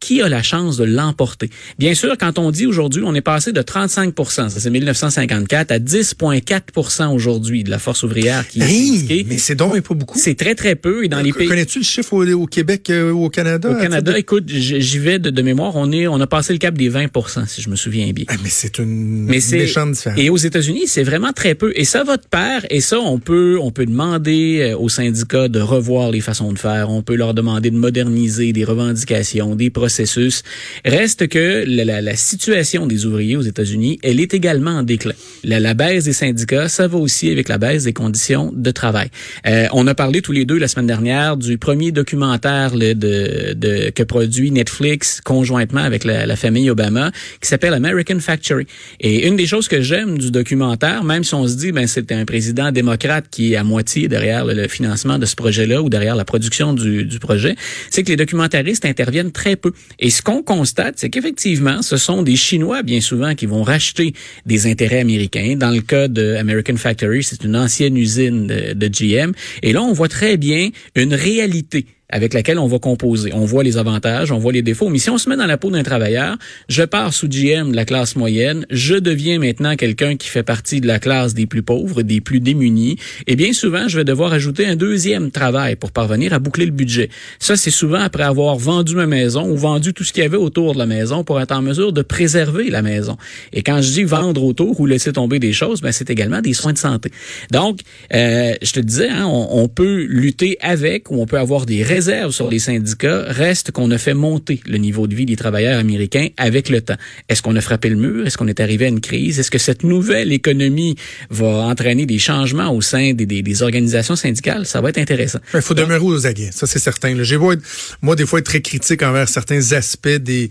qui 0.02 0.20
a 0.20 0.28
la 0.28 0.42
chance 0.42 0.76
de 0.76 0.84
l'emporter? 0.84 1.48
Bien 1.78 1.94
sûr, 1.94 2.16
quand 2.18 2.38
on 2.38 2.50
dit 2.50 2.66
aujourd'hui, 2.66 3.02
on 3.06 3.14
est 3.14 3.20
passé 3.20 3.52
de 3.52 3.62
35% 3.62 4.48
ça 4.48 4.60
c'est 4.60 4.70
1954, 4.70 5.70
à 5.70 5.78
10,4% 5.78 7.14
aujourd'hui 7.14 7.62
de 7.62 7.70
la 7.70 7.78
force 7.78 8.02
ouvrière 8.02 8.46
qui 8.48 8.60
est 8.60 9.26
Mais 9.28 9.38
c'est 9.38 9.54
donc 9.54 9.80
pas 9.80 9.94
beaucoup. 9.94 10.18
C'est 10.18 10.34
très, 10.34 10.54
très 10.54 10.74
peu. 10.74 11.04
Et 11.04 11.08
dans 11.08 11.20
les 11.20 11.32
pays... 11.32 11.48
Connais-tu 11.48 11.78
le 11.78 11.84
chiffre 11.84 12.12
au, 12.14 12.46
Québec 12.46 12.90
euh, 12.90 13.12
ou 13.12 13.24
au 13.24 13.30
Canada? 13.30 13.70
Au 13.70 13.80
Canada, 13.80 14.18
écoute, 14.18 14.44
j'y 14.48 14.98
vais 14.98 15.18
de, 15.18 15.42
mémoire, 15.42 15.76
on 15.76 15.92
est, 15.92 16.06
on 16.06 16.20
a 16.20 16.26
passé 16.26 16.52
le 16.52 16.58
cap 16.58 16.74
des 16.76 16.90
20% 16.90 17.46
si 17.46 17.62
je 17.62 17.70
me 17.70 17.76
souviens 17.76 18.10
bien. 18.12 18.24
Ah, 18.28 18.34
mais 18.42 18.48
c'est 18.48 18.78
une 18.78 19.24
méchante 19.26 19.92
différence. 19.92 20.18
Et 20.18 20.30
aux 20.30 20.36
États-Unis, 20.36 20.86
c'est 20.86 21.02
vraiment 21.02 21.32
très 21.32 21.54
peu. 21.54 21.72
Et 21.76 21.84
ça 21.84 22.02
va 22.04 22.16
de 22.16 22.26
pair. 22.28 22.64
Et 22.70 22.80
ça, 22.80 22.98
on 22.98 23.18
peut, 23.18 23.58
on 23.60 23.70
peut 23.70 23.86
demander 23.86 24.72
euh, 24.72 24.78
aux 24.78 24.88
syndicats 24.88 25.48
de 25.48 25.60
revoir 25.60 26.10
les 26.10 26.20
façons 26.20 26.52
de 26.52 26.58
faire. 26.58 26.90
On 26.90 27.02
peut 27.02 27.16
leur 27.16 27.34
demander 27.34 27.70
de 27.70 27.76
moderniser 27.76 28.52
des 28.52 28.64
revendications, 28.64 29.54
des 29.54 29.70
processus 29.92 30.42
Reste 30.86 31.28
que 31.28 31.64
la, 31.66 32.16
situation 32.16 32.86
des 32.86 33.04
ouvriers 33.04 33.36
aux 33.36 33.42
États-Unis, 33.42 33.98
elle 34.02 34.20
est 34.20 34.32
également 34.32 34.70
en 34.70 34.82
déclin. 34.82 35.12
La, 35.44 35.74
baisse 35.74 36.04
des 36.04 36.12
syndicats, 36.12 36.68
ça 36.68 36.88
va 36.88 36.98
aussi 36.98 37.30
avec 37.30 37.48
la 37.48 37.58
baisse 37.58 37.84
des 37.84 37.92
conditions 37.92 38.52
de 38.54 38.70
travail. 38.70 39.08
Euh, 39.46 39.66
on 39.72 39.86
a 39.86 39.94
parlé 39.94 40.22
tous 40.22 40.32
les 40.32 40.44
deux 40.44 40.58
la 40.58 40.68
semaine 40.68 40.86
dernière 40.86 41.36
du 41.36 41.58
premier 41.58 41.92
documentaire 41.92 42.72
de, 42.72 42.94
de, 42.94 43.90
que 43.90 44.02
produit 44.02 44.50
Netflix 44.50 45.20
conjointement 45.20 45.82
avec 45.82 46.04
la, 46.04 46.36
famille 46.36 46.70
Obama, 46.70 47.10
qui 47.40 47.48
s'appelle 47.48 47.74
American 47.74 48.18
Factory. 48.20 48.66
Et 49.00 49.28
une 49.28 49.36
des 49.36 49.46
choses 49.46 49.68
que 49.68 49.82
j'aime 49.82 50.18
du 50.18 50.30
documentaire, 50.30 51.04
même 51.04 51.24
si 51.24 51.34
on 51.34 51.46
se 51.46 51.56
dit 51.56 51.72
ben 51.72 51.86
c'est 51.86 52.10
un 52.12 52.24
président 52.24 52.72
démocrate 52.72 53.26
qui 53.30 53.52
est 53.52 53.56
à 53.56 53.64
moitié 53.64 54.08
derrière 54.08 54.44
le, 54.44 54.68
financement 54.68 55.18
de 55.18 55.26
ce 55.26 55.36
projet-là 55.36 55.82
ou 55.82 55.88
derrière 55.88 56.16
la 56.16 56.24
production 56.24 56.72
du, 56.72 57.04
du 57.04 57.18
projet, 57.18 57.56
c'est 57.90 58.02
que 58.02 58.08
les 58.08 58.16
documentaristes 58.16 58.84
interviennent 58.84 59.32
très 59.32 59.56
peu. 59.56 59.72
Et 59.98 60.10
ce 60.10 60.22
qu'on 60.22 60.42
constate, 60.42 60.94
c'est 60.98 61.10
qu'effectivement, 61.10 61.82
ce 61.82 61.96
sont 61.96 62.22
des 62.22 62.36
Chinois 62.36 62.82
bien 62.82 63.00
souvent 63.00 63.34
qui 63.34 63.46
vont 63.46 63.62
racheter 63.62 64.14
des 64.46 64.66
intérêts 64.66 65.00
américains. 65.00 65.54
Dans 65.56 65.70
le 65.70 65.80
cas 65.80 66.08
de 66.08 66.34
American 66.36 66.76
Factory, 66.76 67.22
c'est 67.22 67.44
une 67.44 67.56
ancienne 67.56 67.96
usine 67.96 68.46
de, 68.46 68.72
de 68.72 68.88
GM. 68.88 69.32
Et 69.62 69.72
là, 69.72 69.82
on 69.82 69.92
voit 69.92 70.08
très 70.08 70.36
bien 70.36 70.70
une 70.94 71.14
réalité 71.14 71.86
avec 72.12 72.34
laquelle 72.34 72.58
on 72.58 72.68
va 72.68 72.78
composer. 72.78 73.32
On 73.34 73.44
voit 73.44 73.64
les 73.64 73.78
avantages, 73.78 74.30
on 74.30 74.38
voit 74.38 74.52
les 74.52 74.62
défauts. 74.62 74.88
Mais 74.88 74.98
si 74.98 75.10
on 75.10 75.18
se 75.18 75.28
met 75.28 75.36
dans 75.36 75.46
la 75.46 75.56
peau 75.56 75.70
d'un 75.70 75.82
travailleur, 75.82 76.36
je 76.68 76.82
pars 76.84 77.12
sous 77.12 77.26
GM 77.28 77.72
de 77.72 77.76
la 77.76 77.84
classe 77.84 78.14
moyenne, 78.14 78.66
je 78.70 78.94
deviens 78.94 79.38
maintenant 79.38 79.74
quelqu'un 79.76 80.16
qui 80.16 80.28
fait 80.28 80.42
partie 80.42 80.80
de 80.80 80.86
la 80.86 80.98
classe 80.98 81.34
des 81.34 81.46
plus 81.46 81.62
pauvres, 81.62 82.02
des 82.02 82.20
plus 82.20 82.40
démunis, 82.40 82.96
et 83.26 83.34
bien 83.34 83.52
souvent, 83.52 83.88
je 83.88 83.98
vais 83.98 84.04
devoir 84.04 84.32
ajouter 84.32 84.66
un 84.66 84.76
deuxième 84.76 85.30
travail 85.30 85.76
pour 85.76 85.90
parvenir 85.90 86.34
à 86.34 86.38
boucler 86.38 86.66
le 86.66 86.72
budget. 86.72 87.08
Ça, 87.38 87.56
c'est 87.56 87.70
souvent 87.70 88.00
après 88.00 88.24
avoir 88.24 88.56
vendu 88.56 88.94
ma 88.94 89.06
maison 89.06 89.48
ou 89.50 89.56
vendu 89.56 89.94
tout 89.94 90.04
ce 90.04 90.12
qu'il 90.12 90.22
y 90.22 90.26
avait 90.26 90.36
autour 90.36 90.74
de 90.74 90.78
la 90.78 90.86
maison 90.86 91.24
pour 91.24 91.40
être 91.40 91.52
en 91.52 91.62
mesure 91.62 91.92
de 91.92 92.02
préserver 92.02 92.68
la 92.68 92.82
maison. 92.82 93.16
Et 93.52 93.62
quand 93.62 93.80
je 93.80 93.90
dis 93.90 94.04
vendre 94.04 94.44
autour 94.44 94.78
ou 94.80 94.86
laisser 94.86 95.12
tomber 95.12 95.38
des 95.38 95.52
choses, 95.52 95.80
ben, 95.80 95.92
c'est 95.92 96.10
également 96.10 96.40
des 96.40 96.52
soins 96.52 96.72
de 96.72 96.78
santé. 96.78 97.10
Donc, 97.50 97.80
euh, 98.14 98.54
je 98.60 98.72
te 98.72 98.80
disais, 98.80 99.08
hein, 99.08 99.26
on, 99.26 99.68
peut 99.68 100.04
lutter 100.08 100.58
avec 100.60 101.10
ou 101.10 101.22
on 101.22 101.26
peut 101.26 101.38
avoir 101.38 101.64
des 101.64 101.82
raisons 101.82 102.01
sur 102.30 102.50
les 102.50 102.58
syndicats 102.58 103.24
reste 103.28 103.70
qu'on 103.70 103.90
a 103.90 103.98
fait 103.98 104.14
monter 104.14 104.60
le 104.66 104.78
niveau 104.78 105.06
de 105.06 105.14
vie 105.14 105.26
des 105.26 105.36
travailleurs 105.36 105.78
américains 105.78 106.28
avec 106.36 106.68
le 106.68 106.80
temps. 106.80 106.96
Est-ce 107.28 107.42
qu'on 107.42 107.56
a 107.56 107.60
frappé 107.60 107.88
le 107.88 107.96
mur? 107.96 108.26
Est-ce 108.26 108.36
qu'on 108.36 108.48
est 108.48 108.60
arrivé 108.60 108.86
à 108.86 108.88
une 108.88 109.00
crise? 109.00 109.38
Est-ce 109.38 109.50
que 109.50 109.58
cette 109.58 109.84
nouvelle 109.84 110.32
économie 110.32 110.96
va 111.30 111.46
entraîner 111.46 112.06
des 112.06 112.18
changements 112.18 112.74
au 112.74 112.80
sein 112.80 113.12
des, 113.14 113.62
organisations 113.62 114.16
syndicales? 114.16 114.66
Ça 114.66 114.80
va 114.80 114.88
être 114.88 114.98
intéressant. 114.98 115.38
Il 115.54 115.62
faut 115.62 115.74
demeurer 115.74 116.04
aux 116.04 116.26
aguets, 116.26 116.50
ça 116.52 116.66
c'est 116.66 116.78
certain. 116.78 117.22
J'ai 117.22 117.36
beau 117.36 117.52
moi, 118.00 118.16
des 118.16 118.26
fois, 118.26 118.38
être 118.38 118.46
très 118.46 118.60
critique 118.60 119.02
envers 119.02 119.28
certains 119.28 119.72
aspects 119.72 120.08
du 120.08 120.50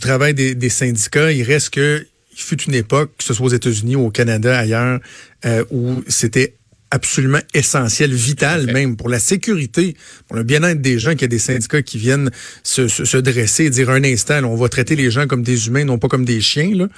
travail 0.00 0.34
des, 0.34 0.68
syndicats. 0.68 1.32
Il 1.32 1.42
reste 1.42 1.70
que 1.70 2.06
il 2.34 2.40
fut 2.40 2.62
une 2.62 2.74
époque, 2.74 3.10
que 3.18 3.24
ce 3.24 3.34
soit 3.34 3.46
aux 3.46 3.50
États-Unis 3.50 3.94
ou 3.94 4.06
au 4.06 4.10
Canada, 4.10 4.58
ailleurs, 4.58 5.00
euh, 5.44 5.64
où 5.70 6.02
c'était 6.08 6.54
absolument 6.92 7.40
essentiel, 7.54 8.12
vital 8.12 8.70
même 8.70 8.96
pour 8.96 9.08
la 9.08 9.18
sécurité, 9.18 9.96
pour 10.28 10.36
le 10.36 10.42
bien-être 10.42 10.82
des 10.82 10.98
gens, 10.98 11.12
qu'il 11.12 11.22
y 11.22 11.24
a 11.24 11.28
des 11.28 11.38
syndicats 11.38 11.80
qui 11.80 11.96
viennent 11.96 12.30
se, 12.62 12.86
se, 12.86 13.16
dresser 13.16 13.64
et 13.64 13.70
dire 13.70 13.88
un 13.88 14.04
instant, 14.04 14.44
on 14.44 14.56
va 14.56 14.68
traiter 14.68 14.94
les 14.94 15.10
gens 15.10 15.26
comme 15.26 15.42
des 15.42 15.68
humains, 15.68 15.84
non 15.84 15.98
pas 15.98 16.08
comme 16.08 16.26
des 16.26 16.42
chiens. 16.42 16.74
Là. 16.74 16.88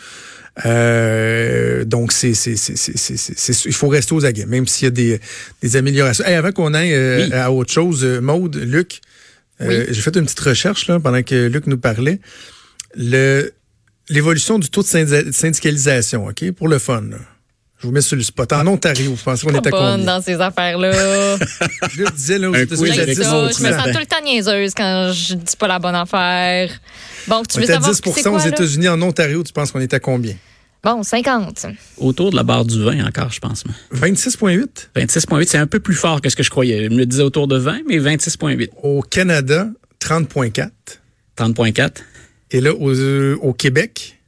Euh, 0.67 1.85
donc, 1.85 2.11
c'est, 2.11 2.35
c'est, 2.35 2.57
c'est, 2.57 3.65
il 3.67 3.73
faut 3.73 3.89
rester 3.89 4.15
aux 4.15 4.25
aguets, 4.25 4.47
même 4.47 4.67
s'il 4.67 4.87
y 4.87 4.89
a 4.89 4.91
des, 4.91 5.21
des 5.63 5.77
améliorations. 5.77 6.25
Et 6.27 6.35
avant 6.35 6.51
qu'on 6.51 6.75
aille 6.75 6.93
euh, 6.93 7.29
à 7.33 7.53
autre 7.53 7.73
chose, 7.73 8.05
euh, 8.05 8.21
Maude, 8.21 8.57
Luc, 8.57 9.01
euh, 9.61 9.87
j'ai 9.89 10.01
fait 10.01 10.17
une 10.17 10.25
petite 10.25 10.41
recherche 10.41 10.89
là, 10.89 10.99
pendant 10.99 11.23
que 11.23 11.47
Luc 11.47 11.69
nous 11.69 11.79
parlait. 11.79 12.19
Le, 12.97 13.53
l'évolution 14.09 14.59
du 14.59 14.71
taux 14.71 14.83
de 14.83 15.31
syndicalisation, 15.33 16.27
OK, 16.27 16.51
pour 16.51 16.67
le 16.67 16.81
fun. 16.81 17.03
Là. 17.03 17.19
Je 17.85 17.89
vous 17.89 17.93
mets 17.93 18.01
sur 18.01 18.17
le 18.17 18.23
spot. 18.23 18.51
En 18.55 18.67
Ontario, 18.67 19.11
vous 19.11 19.23
pensez 19.23 19.47
qu'on 19.47 19.59
était 19.59 19.69
combien? 19.69 19.99
dans 19.99 20.23
ces 20.23 20.41
affaires-là. 20.41 21.37
je 21.93 22.11
disais, 22.15 22.39
là, 22.39 22.49
aux 22.49 22.55
États-Unis, 22.55 22.93
je, 22.95 23.13
je 23.13 23.63
me 23.63 23.73
sens 23.73 23.93
tout 23.93 23.99
le 23.99 24.07
temps 24.07 24.25
niaiseuse 24.25 24.73
quand 24.75 25.13
je 25.13 25.35
dis 25.35 25.55
pas 25.55 25.69
la 25.69 25.79
bonne 25.79 25.95
affaire. 25.95 26.71
Bon, 27.29 27.43
tu 27.43 27.61
veux 27.61 27.67
savoir 27.67 27.91
10 27.91 28.01
quoi, 28.01 28.33
aux 28.33 28.39
États-Unis, 28.39 28.89
en 28.89 29.03
Ontario, 29.03 29.45
tu 29.45 29.53
penses 29.53 29.71
qu'on 29.71 29.81
était 29.81 29.97
à 29.97 30.01
combien? 30.01 30.35
Bon, 30.83 31.03
50. 31.03 31.67
Autour 31.99 32.31
de 32.31 32.37
la 32.37 32.43
barre 32.43 32.65
du 32.65 32.83
20 32.83 33.07
encore, 33.07 33.31
je 33.31 33.41
pense. 33.41 33.65
26,8? 33.95 34.89
26,8, 34.97 35.47
c'est 35.47 35.59
un 35.59 35.67
peu 35.67 35.79
plus 35.79 35.95
fort 35.95 36.23
que 36.23 36.31
ce 36.31 36.37
que 36.37 36.43
je 36.43 36.49
croyais. 36.49 36.85
Je 36.85 36.89
me 36.89 37.05
disais 37.05 37.23
autour 37.23 37.49
de 37.49 37.59
20, 37.59 37.81
mais 37.87 37.99
26,8. 37.99 38.71
Au 38.83 39.03
Canada, 39.03 39.69
30,4. 40.01 40.71
30,4. 41.37 41.97
Et 42.51 42.63
là, 42.63 42.73
au, 42.73 42.89
euh, 42.95 43.37
au 43.43 43.53
Québec? 43.53 44.21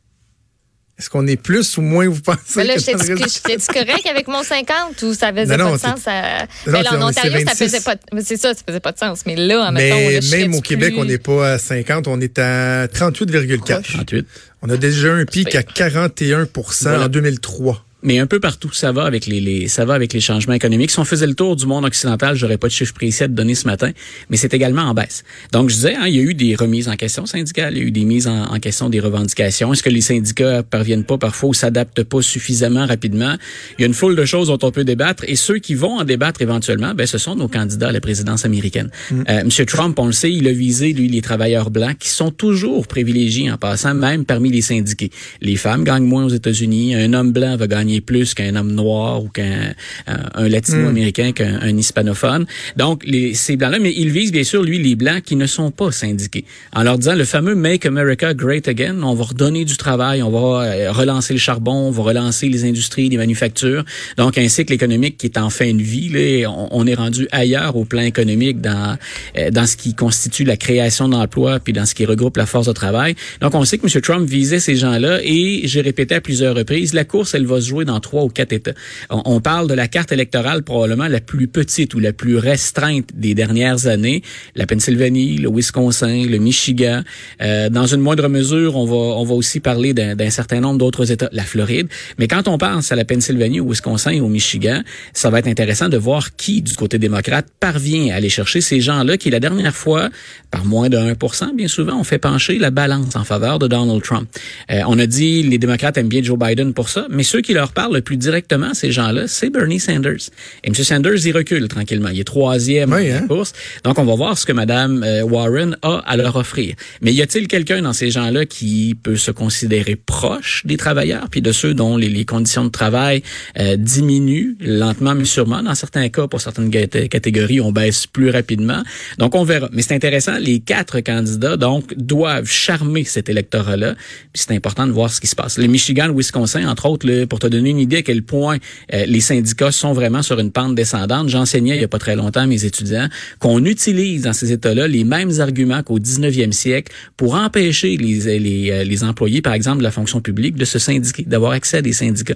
Est-ce 0.99 1.11
qu'on 1.11 1.27
est 1.27 1.37
plus 1.37 1.77
ou 1.77 1.83
moins, 1.83 2.09
vous 2.09 2.23
pensez? 2.23 2.41
Mais 2.57 2.65
là, 2.65 2.75
j'étais 2.79 2.95
correct 2.95 4.07
avec 4.11 4.29
mon 4.29 4.43
50 4.43 5.03
ou 5.03 5.13
ça 5.13 5.31
faisait 5.31 5.57
pas 5.57 5.73
de 5.73 5.79
sens? 5.79 6.01
Ça... 6.01 6.47
mais 6.67 6.83
là, 6.83 6.95
en 6.95 7.11
Ontario, 7.11 7.39
ça 7.47 7.55
faisait 7.55 7.83
pas, 7.83 7.97
c'est 8.23 8.39
ça, 8.39 8.55
ça 8.55 8.63
faisait 8.67 8.81
pas 8.81 8.93
de 8.93 8.99
sens. 8.99 9.27
Mais 9.27 9.37
là, 9.37 9.69
en 9.69 9.73
mais 9.73 10.21
même 10.31 10.55
au 10.55 10.63
Québec, 10.63 10.95
on 10.97 11.05
n'est 11.05 11.19
pas 11.19 11.53
à 11.53 11.59
50, 11.59 12.09
on 12.09 12.21
est 12.21 12.39
à 12.39 12.87
38,4. 12.87 13.83
38. 13.83 14.27
On 14.63 14.71
a 14.71 14.77
déjà 14.79 15.13
un 15.13 15.27
pic 15.27 15.55
à 15.55 15.61
41% 15.61 17.05
en 17.05 17.09
2003 17.09 17.86
mais 18.03 18.19
un 18.19 18.27
peu 18.27 18.41
partout, 18.41 18.73
ça 18.73 18.93
va 18.93 19.05
avec 19.05 19.27
les, 19.27 19.41
les, 19.41 19.69
ça 19.69 19.85
va 19.85 19.95
avec 19.95 20.13
les 20.13 20.21
changements 20.21 20.55
économiques. 20.55 20.91
Si 20.91 20.99
on 20.99 21.05
faisait 21.05 21.27
le 21.27 21.35
tour 21.35 21.57
du 21.57 21.67
monde 21.67 21.85
occidental, 21.85 22.37
j'aurais 22.37 22.59
pas 22.59 22.69
de 22.69 22.73
chiffre 22.73 22.93
précis 22.93 23.25
à 23.25 23.27
te 23.27 23.33
donner 23.33 23.55
ce 23.55 23.67
matin, 23.67 23.91
mais 24.31 24.37
c'est 24.37 24.53
également 24.55 24.83
en 24.83 24.95
baisse. 24.95 25.25
Donc 25.53 25.71
je 25.71 25.75
disais, 25.75 25.95
hein, 25.95 26.07
il 26.07 26.15
y 26.15 26.19
a 26.19 26.23
eu 26.23 26.35
des 26.35 26.55
remises 26.55 26.89
en 26.89 26.97
question 26.97 27.27
syndicales, 27.27 27.75
il 27.75 27.79
y 27.79 27.83
a 27.83 27.85
eu 27.85 27.91
des 27.91 28.05
mises 28.05 28.29
en, 28.29 28.45
en 28.45 28.61
question 28.61 28.91
des 28.91 29.01
revendications. 29.01 29.73
Est-ce 29.73 29.83
que 29.83 29.91
les 29.91 30.03
syndicats 30.03 30.63
parviennent 30.63 31.05
pas 31.05 31.19
parfois 31.19 31.49
ou 31.49 31.55
s'adaptent 31.55 32.05
pas 32.05 32.23
suffisamment 32.23 32.87
rapidement? 32.87 33.35
Il 33.79 33.83
y 33.83 33.85
a 33.85 33.87
une 33.87 33.95
foule 33.95 34.15
de 34.15 34.25
choses 34.25 34.49
dont 34.49 34.59
on 34.63 34.71
peut 34.71 34.85
débattre, 34.85 35.25
et 35.27 35.35
ceux 35.37 35.59
qui 35.59 35.75
vont 35.75 35.99
en 35.99 36.05
débattre 36.05 36.43
éventuellement, 36.43 36.95
ben 36.95 37.07
ce 37.07 37.19
sont 37.19 37.35
nos 37.35 37.49
candidats 37.49 37.89
à 37.89 37.93
la 37.93 38.01
présidence 38.01 38.45
américaine. 38.45 38.91
Mm. 39.11 39.23
Euh, 39.29 39.45
Monsieur 39.45 39.65
Trump, 39.65 39.99
on 39.99 40.07
le 40.07 40.13
sait, 40.13 40.33
il 40.33 40.47
a 40.49 40.53
visé 40.53 40.93
lui 40.93 41.09
les 41.09 41.23
travailleurs 41.23 41.71
blancs 41.71 41.97
qui 41.99 42.11
sont 42.11 42.31
toujours 42.31 42.87
privilégiés 42.87 43.51
en 43.51 43.57
passant, 43.57 43.95
même 43.95 44.25
parmi 44.27 44.51
les 44.51 44.63
syndiqués. 44.63 45.11
Les 45.41 45.57
femmes 45.57 45.83
gagnent 45.83 46.05
moins 46.05 46.27
aux 46.27 46.31
États-Unis, 46.31 46.95
un 46.95 47.13
homme 47.15 47.33
blanc 47.33 47.57
va 47.57 47.67
gagner 47.67 47.86
plus 48.01 48.35
qu'un 48.35 48.57
homme 48.57 48.73
noir 48.73 49.23
ou 49.23 49.29
qu'un 49.29 49.75
un, 50.07 50.49
latino-américain, 50.49 51.31
hmm. 51.31 51.33
qu'un 51.33 51.77
hispanophone. 51.77 52.47
Donc, 52.77 53.03
les, 53.05 53.35
ces 53.35 53.57
blancs-là, 53.57 53.79
mais 53.79 53.93
ils 53.97 54.11
visent 54.11 54.33
bien 54.33 54.45
sûr, 54.45 54.63
lui, 54.63 54.79
les 54.79 54.95
blancs 54.95 55.23
qui 55.23 55.37
ne 55.37 55.47
sont 55.47 55.71
pas 55.71 55.93
syndiqués. 55.93 56.45
En 56.75 56.83
leur 56.83 56.99
disant 56.99 57.15
le 57.15 57.25
fameux 57.25 57.55
Make 57.55 57.87
America 57.87 58.35
Great 58.35 58.69
Again, 58.69 59.03
on 59.03 59.15
va 59.15 59.25
redonner 59.25 59.65
du 59.65 59.77
travail, 59.77 60.23
on 60.23 60.31
va 60.31 60.65
euh, 60.65 60.93
relancer 60.93 61.33
le 61.33 61.39
charbon, 61.39 61.89
on 61.89 61.91
va 61.91 62.03
relancer 62.03 62.49
les 62.49 62.65
industries, 62.65 63.09
les 63.09 63.17
manufactures. 63.17 63.85
Donc, 64.17 64.39
un 64.39 64.49
cycle 64.49 64.73
économique 64.73 65.17
qui 65.17 65.27
est 65.27 65.39
en 65.39 65.51
fin 65.51 65.73
de 65.73 65.83
vie. 65.83 66.09
Là, 66.09 66.51
on, 66.51 66.69
on 66.71 66.87
est 66.87 66.95
rendu 66.95 67.29
ailleurs 67.33 67.77
au 67.77 67.85
plan 67.85 68.03
économique 68.03 68.61
dans, 68.61 68.97
euh, 69.39 69.51
dans 69.51 69.67
ce 69.67 69.77
qui 69.77 69.95
constitue 69.95 70.45
la 70.45 70.57
création 70.57 71.09
d'emplois 71.09 71.61
puis 71.61 71.73
dans 71.73 71.87
ce 71.87 71.95
qui 71.95 72.05
regroupe 72.05 72.37
la 72.37 72.47
force 72.47 72.67
de 72.67 72.73
travail. 72.73 73.15
Donc, 73.41 73.55
on 73.55 73.65
sait 73.65 73.79
que 73.79 73.87
M. 73.87 74.01
Trump 74.01 74.29
visait 74.29 74.61
ces 74.61 74.77
gens-là 74.77 75.21
et 75.23 75.63
j'ai 75.65 75.81
répété 75.81 76.15
à 76.15 76.21
plusieurs 76.21 76.55
reprises, 76.55 76.95
la 76.95 77.05
course, 77.05 77.35
elle 77.35 77.47
va 77.47 77.61
se 77.61 77.69
jouer 77.69 77.76
dans 77.85 78.01
trois 78.01 78.25
ou 78.25 78.29
quatre 78.29 78.53
États. 78.53 78.73
On, 79.11 79.41
parle 79.41 79.69
de 79.69 79.75
la 79.75 79.89
carte 79.89 80.13
électorale 80.13 80.63
probablement 80.63 81.09
la 81.09 81.21
plus 81.21 81.47
petite 81.47 81.95
ou 81.95 81.99
la 81.99 82.13
plus 82.13 82.37
restreinte 82.37 83.11
des 83.15 83.35
dernières 83.35 83.87
années, 83.87 84.23
la 84.55 84.67
Pennsylvanie, 84.67 85.39
le 85.39 85.51
Wisconsin, 85.51 86.27
le 86.29 86.39
Michigan. 86.39 87.03
Euh, 87.43 87.69
dans 87.69 87.87
une 87.87 88.01
moindre 88.01 88.29
mesure, 88.29 88.77
on 88.77 88.87
va, 88.87 88.97
on 88.97 89.25
va 89.25 89.35
aussi 89.35 89.61
parler 89.61 89.95
d'un 89.95 90.31
certain 90.31 90.61
nombre 90.61 90.79
d'autres 90.79 91.13
États, 91.13 91.29
la 91.33 91.45
Floride. 91.45 91.89
Mais 92.19 92.29
quand 92.29 92.49
on 92.49 92.59
pense 92.59 92.93
à 92.93 92.97
la 92.97 93.05
Pennsylvanie, 93.05 93.61
au 93.61 93.69
Wisconsin 93.69 94.21
au 94.21 94.29
Michigan, 94.29 94.83
ça 95.13 95.31
va 95.31 95.39
être 95.39 95.49
intéressant 95.49 95.89
de 95.89 95.97
voir 95.97 96.37
qui, 96.37 96.63
du 96.63 96.75
côté 96.75 96.99
démocrate, 96.99 97.47
parvient 97.61 98.13
à 98.13 98.17
aller 98.17 98.29
chercher 98.29 98.61
ces 98.61 98.81
gens-là 98.81 99.17
qui, 99.17 99.31
la 99.31 99.41
dernière 99.41 99.75
fois, 99.75 100.11
par 100.51 100.65
moins 100.65 100.89
de 100.89 100.97
1 100.97 101.15
bien 101.55 101.69
souvent, 101.69 101.99
ont 101.99 102.05
fait 102.05 102.19
pencher 102.19 102.59
la 102.59 102.71
balance 102.71 103.17
en 103.17 103.25
faveur 103.25 103.59
de 103.59 103.67
Donald 103.67 104.03
Trump. 104.03 104.29
Euh, 104.71 104.81
on 104.87 104.99
a 104.99 105.07
dit 105.07 105.43
les 105.43 105.59
démocrates 105.59 105.97
aiment 105.99 106.09
bien 106.09 106.23
Joe 106.23 106.39
Biden 106.39 106.73
pour 106.73 106.89
ça, 106.89 107.07
mais 107.11 107.23
ceux 107.23 107.41
qui 107.41 107.53
leur 107.53 107.66
parlent 107.73 107.95
le 107.95 108.01
plus 108.01 108.17
directement, 108.17 108.75
ces 108.75 108.93
gens-là, 108.93 109.29
c'est 109.29 109.51
Bernie 109.51 109.81
Sanders. 109.81 110.31
Et 110.65 110.69
M. 110.69 110.75
Sanders, 110.75 111.27
il 111.27 111.33
recule 111.33 111.69
tranquillement. 111.69 112.09
Il 112.09 112.21
est 112.21 112.25
troisième 112.25 112.93
en 112.93 112.97
hein? 112.97 113.27
course. 113.27 113.53
Donc, 113.85 113.99
on 113.99 114.05
va 114.05 114.15
voir 114.15 114.39
ce 114.39 114.47
que 114.47 114.53
Mme 114.53 115.03
euh, 115.03 115.23
Warren 115.23 115.77
a 115.83 116.03
à 116.07 116.17
leur 116.17 116.37
offrir. 116.37 116.75
Mais 117.01 117.13
y 117.13 117.23
a-t-il 117.23 117.49
quelqu'un 117.49 117.83
dans 117.83 117.93
ces 117.93 118.11
gens-là 118.11 118.47
qui 118.47 118.97
peut 119.01 119.17
se 119.17 119.31
considérer 119.31 119.97
proche 119.97 120.63
des 120.65 120.77
travailleurs, 120.77 121.29
puis 121.31 121.43
de 121.43 121.53
ceux 121.53 121.75
dont 121.75 121.97
les, 121.97 122.25
conditions 122.25 122.65
de 122.65 122.71
travail 122.71 123.23
euh, 123.59 123.77
diminuent 123.77 124.57
lentement 124.61 125.15
mais 125.15 125.25
sûrement? 125.25 125.63
Dans 125.63 125.75
certains 125.75 126.09
cas, 126.09 126.27
pour 126.27 126.41
certaines 126.41 126.71
catégories, 126.71 127.61
on 127.61 127.73
baisse 127.73 128.07
plus 128.07 128.31
rapidement. 128.31 128.83
Donc, 129.19 129.35
on 129.35 129.45
verra. 129.45 129.69
Mais 129.73 129.83
c'est 129.83 129.95
intéressant, 129.95 130.39
les 130.39 130.61
quatre 130.61 131.01
candidats, 131.01 131.57
donc, 131.57 131.95
doivent 131.97 132.47
charmer 132.47 133.05
cet 133.05 133.29
électorat-là. 133.29 133.95
Puis 134.33 134.45
c'est 134.47 134.55
important 134.55 134.87
de 134.87 134.93
voir 134.93 135.11
ce 135.11 135.21
qui 135.21 135.27
se 135.27 135.37
passe. 135.37 135.59
Le 135.59 135.67
Michigan, 135.67 136.09
le 136.09 136.15
Wisconsin, 136.15 136.69
entre 136.69 136.87
autres, 136.87 137.25
pour 137.27 137.39
te 137.39 137.47
donner 137.57 137.71
une 137.71 137.79
idée 137.79 137.99
à 137.99 138.03
quel 138.03 138.23
point 138.23 138.59
euh, 138.93 139.05
les 139.07 139.21
syndicats 139.21 139.73
sont 139.73 139.93
vraiment 139.93 140.23
sur 140.23 140.39
une 140.39 140.53
pente 140.53 140.75
descendante. 140.75 141.29
J'enseignais 141.29 141.77
il 141.77 141.81
y 141.81 141.85
a 141.85 141.89
pas 141.89 141.99
très 141.99 142.17
longtemps 142.17 142.41
à 142.41 142.47
mes 142.47 142.65
étudiants 142.65 143.09
qu'on 143.39 143.65
utilise 143.65 144.23
dans 144.23 144.33
ces 144.33 144.53
États-là 144.53 144.89
les 144.89 145.05
mêmes 145.05 145.41
arguments 145.41 145.83
qu'au 145.83 145.99
19e 145.99 146.53
siècle 146.53 146.93
pour 147.17 147.35
empêcher 147.35 147.97
les, 147.97 148.39
les, 148.39 148.71
euh, 148.71 148.85
les 148.85 149.05
employés, 149.05 149.43
par 149.43 149.55
exemple, 149.55 149.79
de 149.79 149.83
la 149.83 149.91
fonction 149.91 150.21
publique, 150.21 150.57
de 150.57 150.65
se 150.65 150.79
syndiquer, 150.79 151.25
d'avoir 151.25 151.53
accès 151.53 151.79
à 151.79 151.83
des 151.83 151.93
syndicats. 151.93 152.35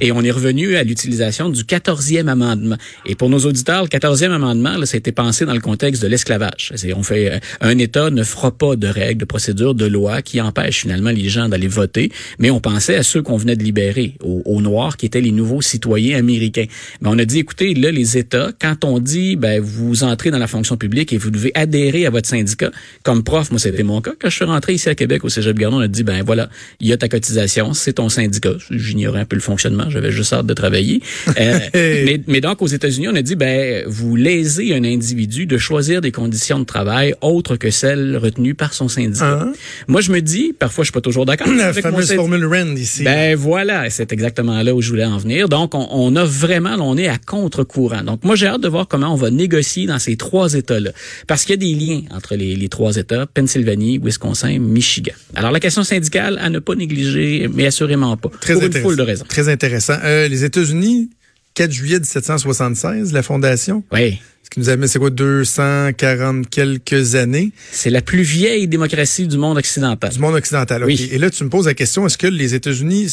Et 0.00 0.12
on 0.12 0.22
est 0.22 0.30
revenu 0.30 0.76
à 0.76 0.84
l'utilisation 0.84 1.50
du 1.50 1.62
14e 1.62 2.28
amendement. 2.28 2.76
Et 3.06 3.14
pour 3.14 3.28
nos 3.28 3.40
auditeurs, 3.40 3.82
le 3.82 3.88
14e 3.88 4.30
amendement, 4.30 4.76
là, 4.76 4.86
ça 4.86 4.96
a 4.96 4.98
été 4.98 5.12
pensé 5.12 5.44
dans 5.44 5.54
le 5.54 5.60
contexte 5.60 6.02
de 6.02 6.08
l'esclavage. 6.08 6.72
On 6.96 7.02
fait 7.02 7.32
euh, 7.32 7.38
un 7.60 7.78
État 7.78 8.10
ne 8.10 8.22
fera 8.22 8.50
pas 8.50 8.76
de 8.76 8.86
règles, 8.86 9.20
de 9.20 9.24
procédures, 9.24 9.74
de 9.74 9.86
lois 9.86 10.22
qui 10.22 10.40
empêchent 10.40 10.80
finalement 10.80 11.10
les 11.10 11.28
gens 11.28 11.48
d'aller 11.48 11.68
voter, 11.68 12.10
mais 12.38 12.50
on 12.50 12.60
pensait 12.60 12.96
à 12.96 13.02
ceux 13.02 13.22
qu'on 13.22 13.36
venait 13.36 13.56
de 13.56 13.64
libérer, 13.64 14.14
aux, 14.22 14.51
aux, 14.52 14.62
Noirs 14.62 14.96
qui 14.96 15.06
étaient 15.06 15.20
les 15.20 15.32
nouveaux 15.32 15.62
citoyens 15.62 16.18
américains. 16.18 16.66
Mais 17.00 17.08
on 17.10 17.18
a 17.18 17.24
dit, 17.24 17.40
écoutez, 17.40 17.74
là, 17.74 17.90
les 17.90 18.16
États, 18.16 18.50
quand 18.60 18.84
on 18.84 18.98
dit, 18.98 19.36
ben, 19.36 19.60
vous 19.60 20.04
entrez 20.04 20.30
dans 20.30 20.38
la 20.38 20.46
fonction 20.46 20.76
publique 20.76 21.12
et 21.12 21.18
vous 21.18 21.30
devez 21.30 21.50
adhérer 21.54 22.06
à 22.06 22.10
votre 22.10 22.28
syndicat, 22.28 22.70
comme 23.02 23.24
prof, 23.24 23.50
moi, 23.50 23.58
c'était 23.58 23.82
mon 23.82 24.00
cas. 24.00 24.12
Quand 24.20 24.30
je 24.30 24.36
suis 24.36 24.44
rentré 24.44 24.74
ici 24.74 24.88
à 24.88 24.94
Québec, 24.94 25.24
au 25.24 25.28
Cégep 25.28 25.58
Gardon, 25.58 25.78
on 25.78 25.80
a 25.80 25.88
dit, 25.88 26.04
ben 26.04 26.22
voilà, 26.24 26.48
il 26.80 26.88
y 26.88 26.92
a 26.92 26.96
ta 26.96 27.08
cotisation, 27.08 27.72
c'est 27.72 27.94
ton 27.94 28.08
syndicat. 28.08 28.54
J'ignorais 28.70 29.20
un 29.20 29.24
peu 29.24 29.36
le 29.36 29.42
fonctionnement, 29.42 29.90
j'avais 29.90 30.12
juste 30.12 30.32
hâte 30.32 30.46
de 30.46 30.54
travailler. 30.54 31.02
Euh, 31.38 31.58
mais, 31.74 32.20
mais 32.26 32.40
donc, 32.40 32.62
aux 32.62 32.66
États-Unis, 32.66 33.08
on 33.08 33.14
a 33.14 33.22
dit, 33.22 33.36
ben, 33.36 33.84
vous 33.86 34.16
lésez 34.16 34.74
un 34.74 34.84
individu 34.84 35.46
de 35.46 35.58
choisir 35.58 36.00
des 36.00 36.12
conditions 36.12 36.58
de 36.58 36.64
travail 36.64 37.14
autres 37.20 37.56
que 37.56 37.70
celles 37.70 38.16
retenues 38.16 38.54
par 38.54 38.74
son 38.74 38.88
syndicat. 38.88 39.40
Ah. 39.42 39.52
Moi, 39.88 40.00
je 40.00 40.12
me 40.12 40.20
dis, 40.20 40.52
parfois, 40.52 40.84
je 40.84 40.86
suis 40.86 40.92
pas 40.92 41.00
toujours 41.00 41.26
d'accord 41.26 41.48
avec 41.48 41.82
fameuse 41.82 42.12
formule 42.12 42.44
Rand 42.44 42.76
ici. 42.76 43.04
Ben 43.04 43.36
voilà, 43.36 43.88
c'est 43.90 44.12
exactement 44.12 44.41
là 44.42 44.74
où 44.74 44.82
je 44.82 44.88
voulais 44.88 45.04
en 45.04 45.18
venir. 45.18 45.48
Donc, 45.48 45.74
on, 45.74 45.86
on 45.90 46.16
a 46.16 46.24
vraiment, 46.24 46.76
on 46.80 46.96
est 46.96 47.08
à 47.08 47.18
contre-courant. 47.18 48.02
Donc, 48.02 48.24
moi, 48.24 48.36
j'ai 48.36 48.46
hâte 48.46 48.60
de 48.60 48.68
voir 48.68 48.88
comment 48.88 49.12
on 49.12 49.16
va 49.16 49.30
négocier 49.30 49.86
dans 49.86 49.98
ces 49.98 50.16
trois 50.16 50.54
États-là. 50.54 50.90
Parce 51.26 51.44
qu'il 51.44 51.50
y 51.50 51.54
a 51.54 51.74
des 51.74 51.74
liens 51.74 52.02
entre 52.10 52.34
les, 52.34 52.56
les 52.56 52.68
trois 52.68 52.96
États, 52.96 53.26
Pennsylvanie, 53.26 53.98
Wisconsin, 54.02 54.58
Michigan. 54.58 55.12
Alors, 55.34 55.50
la 55.52 55.60
question 55.60 55.84
syndicale, 55.84 56.38
à 56.40 56.50
ne 56.50 56.58
pas 56.58 56.74
négliger, 56.74 57.48
mais 57.52 57.66
assurément 57.66 58.16
pas. 58.16 58.30
Très 58.40 58.54
pour 58.54 58.62
une 58.62 58.72
foule 58.72 58.96
de 58.96 59.02
raisons. 59.02 59.24
Très 59.28 59.48
intéressant. 59.48 59.96
Euh, 60.04 60.28
les 60.28 60.44
États-Unis, 60.44 61.10
4 61.54 61.70
juillet 61.70 61.98
1776, 61.98 63.12
la 63.12 63.22
fondation. 63.22 63.84
Oui. 63.92 64.18
Ce 64.42 64.50
qui 64.50 64.60
nous 64.60 64.68
amène, 64.68 64.88
c'est 64.88 64.98
quoi, 64.98 65.10
240 65.10 66.48
quelques 66.50 67.14
années? 67.14 67.52
C'est 67.70 67.90
la 67.90 68.02
plus 68.02 68.22
vieille 68.22 68.68
démocratie 68.68 69.26
du 69.26 69.38
monde 69.38 69.56
occidental. 69.56 70.12
Du 70.12 70.18
monde 70.18 70.34
occidental, 70.34 70.84
OK. 70.84 70.90
Et 70.90 71.18
là, 71.18 71.30
tu 71.30 71.44
me 71.44 71.48
poses 71.48 71.66
la 71.66 71.74
question, 71.74 72.06
est-ce 72.06 72.18
que 72.18 72.26
les 72.26 72.54
États-Unis 72.54 73.06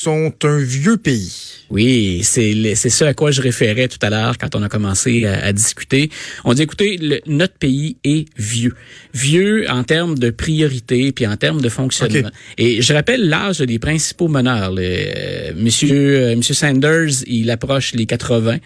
sont 0.00 0.32
un 0.44 0.58
vieux 0.58 0.96
pays? 0.96 1.60
Oui, 1.68 2.22
c'est 2.24 2.74
c'est 2.74 2.88
ce 2.88 3.04
à 3.04 3.14
quoi 3.14 3.30
je 3.30 3.42
référais 3.42 3.86
tout 3.86 3.98
à 4.02 4.10
l'heure 4.10 4.38
quand 4.38 4.56
on 4.56 4.62
a 4.62 4.68
commencé 4.68 5.26
à, 5.26 5.52
discuter. 5.52 6.10
On 6.44 6.54
dit 6.54 6.62
écoutez, 6.62 6.96
le, 6.96 7.20
notre 7.26 7.54
pays 7.54 7.96
est 8.02 8.26
vieux, 8.36 8.74
vieux 9.14 9.66
en 9.70 9.84
termes 9.84 10.18
de 10.18 10.30
priorité 10.30 11.12
puis 11.12 11.26
en 11.26 11.36
termes 11.36 11.60
de 11.60 11.68
fonctionnement. 11.68 12.30
Et 12.58 12.82
je 12.82 12.92
rappelle 12.92 13.28
l'âge 13.28 13.58
des 13.58 13.78
principaux 13.78 14.26
meneurs. 14.26 14.72
Le, 14.72 14.82
euh, 14.82 15.52
monsieur 15.54 16.16
euh, 16.16 16.36
Monsieur 16.36 16.54
Sanders, 16.54 17.22
il 17.26 17.50
approche 17.50 17.92
les 17.92 18.06
80. 18.06 18.56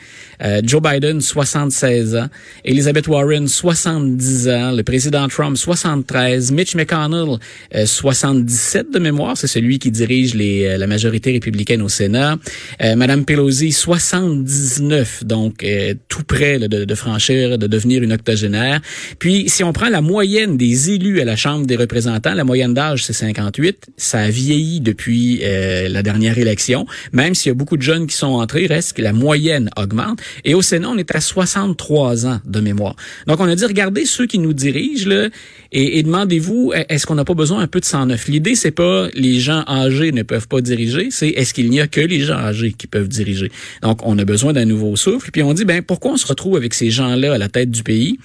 Euh, 0.42 0.60
Joe 0.64 0.80
Biden 0.80 1.20
76 1.20 2.16
ans, 2.16 2.28
Elizabeth 2.64 3.08
Warren 3.08 3.48
70 3.48 4.48
ans, 4.48 4.72
le 4.72 4.82
président 4.82 5.26
Trump 5.28 5.56
73, 5.56 6.52
Mitch 6.52 6.74
McConnell 6.74 7.38
77 7.84 8.92
de 8.92 8.98
mémoire, 8.98 9.36
c'est 9.36 9.46
celui 9.46 9.78
qui 9.78 9.90
dirige 9.90 10.34
les, 10.34 10.78
la 10.78 10.86
majorité 10.86 11.23
républicaine 11.32 11.82
au 11.82 11.88
Sénat. 11.88 12.38
Euh, 12.82 12.96
Madame 12.96 13.24
Pelosi, 13.24 13.72
79, 13.72 15.24
donc 15.24 15.64
euh, 15.64 15.94
tout 16.08 16.24
près 16.24 16.58
de, 16.58 16.84
de, 16.84 16.94
franchir, 16.94 17.58
de 17.58 17.66
devenir 17.66 18.02
une 18.02 18.12
octogénaire. 18.12 18.80
Puis, 19.18 19.48
si 19.48 19.64
on 19.64 19.72
prend 19.72 19.88
la 19.88 20.00
moyenne 20.00 20.56
des 20.56 20.90
élus 20.90 21.20
à 21.20 21.24
la 21.24 21.36
Chambre 21.36 21.66
des 21.66 21.76
représentants, 21.76 22.34
la 22.34 22.44
moyenne 22.44 22.74
d'âge, 22.74 23.04
c'est 23.04 23.12
58. 23.12 23.86
Ça 23.96 24.20
a 24.20 24.30
vieilli 24.30 24.80
depuis 24.80 25.40
euh, 25.42 25.88
la 25.88 26.02
dernière 26.02 26.38
élection. 26.38 26.86
Même 27.12 27.34
s'il 27.34 27.50
y 27.50 27.52
a 27.52 27.54
beaucoup 27.54 27.76
de 27.76 27.82
jeunes 27.82 28.06
qui 28.06 28.16
sont 28.16 28.26
entrés, 28.26 28.66
reste 28.66 28.94
que 28.94 29.02
la 29.02 29.12
moyenne 29.12 29.70
augmente. 29.76 30.20
Et 30.44 30.54
au 30.54 30.62
Sénat, 30.62 30.88
on 30.90 30.98
est 30.98 31.14
à 31.14 31.20
63 31.20 32.26
ans 32.26 32.40
de 32.44 32.60
mémoire. 32.60 32.96
Donc, 33.26 33.40
on 33.40 33.48
a 33.48 33.54
dit, 33.54 33.64
regardez 33.64 34.04
ceux 34.04 34.26
qui 34.26 34.38
nous 34.38 34.52
dirigent, 34.52 35.08
là, 35.08 35.28
et, 35.72 35.98
et 35.98 36.02
demandez-vous, 36.02 36.72
est-ce 36.88 37.06
qu'on 37.06 37.16
n'a 37.16 37.24
pas 37.24 37.34
besoin 37.34 37.60
un 37.60 37.66
peu 37.66 37.80
de 37.80 37.84
109? 37.84 38.28
L'idée, 38.28 38.54
c'est 38.54 38.70
pas 38.70 39.08
les 39.14 39.40
gens 39.40 39.64
âgés 39.66 40.12
ne 40.12 40.22
peuvent 40.22 40.48
pas 40.48 40.60
diriger, 40.60 41.10
c'est 41.14 41.28
est-ce 41.28 41.54
qu'il 41.54 41.70
n'y 41.70 41.80
a 41.80 41.86
que 41.86 42.00
les 42.00 42.20
gens 42.20 42.34
âgés 42.34 42.72
qui 42.72 42.86
peuvent 42.86 43.08
diriger? 43.08 43.50
Donc, 43.82 44.04
on 44.06 44.18
a 44.18 44.24
besoin 44.24 44.52
d'un 44.52 44.64
nouveau 44.64 44.96
souffle. 44.96 45.30
Puis 45.30 45.42
on 45.42 45.54
dit, 45.54 45.64
ben 45.64 45.82
pourquoi 45.82 46.12
on 46.12 46.16
se 46.16 46.26
retrouve 46.26 46.56
avec 46.56 46.74
ces 46.74 46.90
gens-là 46.90 47.34
à 47.34 47.38
la 47.38 47.48
tête 47.48 47.70
du 47.70 47.82
pays? 47.82 48.18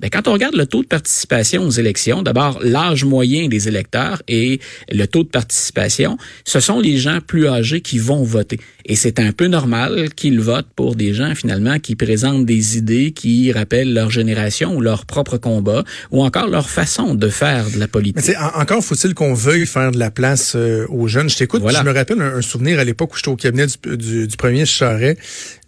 Ben, 0.00 0.10
quand 0.10 0.28
on 0.28 0.32
regarde 0.32 0.54
le 0.54 0.66
taux 0.66 0.82
de 0.82 0.86
participation 0.86 1.62
aux 1.62 1.70
élections, 1.70 2.22
d'abord 2.22 2.58
l'âge 2.62 3.04
moyen 3.04 3.48
des 3.48 3.66
électeurs 3.66 4.22
et 4.28 4.60
le 4.92 5.06
taux 5.06 5.22
de 5.22 5.28
participation, 5.28 6.18
ce 6.44 6.60
sont 6.60 6.80
les 6.80 6.98
gens 6.98 7.20
plus 7.26 7.48
âgés 7.48 7.80
qui 7.80 7.98
vont 7.98 8.22
voter. 8.22 8.60
Et 8.84 8.94
c'est 8.94 9.18
un 9.18 9.32
peu 9.32 9.46
normal 9.46 10.10
qu'ils 10.14 10.40
votent 10.40 10.68
pour 10.76 10.96
des 10.96 11.14
gens 11.14 11.34
finalement 11.34 11.78
qui 11.78 11.96
présentent 11.96 12.44
des 12.44 12.76
idées 12.76 13.12
qui 13.12 13.50
rappellent 13.52 13.94
leur 13.94 14.10
génération 14.10 14.76
ou 14.76 14.82
leur 14.82 15.06
propre 15.06 15.38
combat 15.38 15.82
ou 16.10 16.22
encore 16.22 16.48
leur 16.48 16.68
façon 16.68 17.14
de 17.14 17.28
faire 17.28 17.70
de 17.70 17.78
la 17.78 17.88
politique. 17.88 18.26
Mais 18.28 18.36
encore 18.54 18.84
faut-il 18.84 19.14
qu'on 19.14 19.34
veuille 19.34 19.66
faire 19.66 19.92
de 19.92 19.98
la 19.98 20.10
place 20.10 20.52
euh, 20.56 20.86
aux 20.88 21.08
jeunes. 21.08 21.30
Je 21.30 21.36
t'écoute, 21.36 21.62
je 21.66 21.82
me 21.82 21.92
rappelle 21.92 22.20
un, 22.20 22.42
souvenir 22.42 22.78
à 22.78 22.84
l'époque 22.84 23.14
où 23.14 23.16
j'étais 23.16 23.28
au 23.28 23.36
cabinet 23.36 23.66
du, 23.66 24.26
du, 24.26 24.36
premier 24.36 24.66
Charret. 24.66 25.16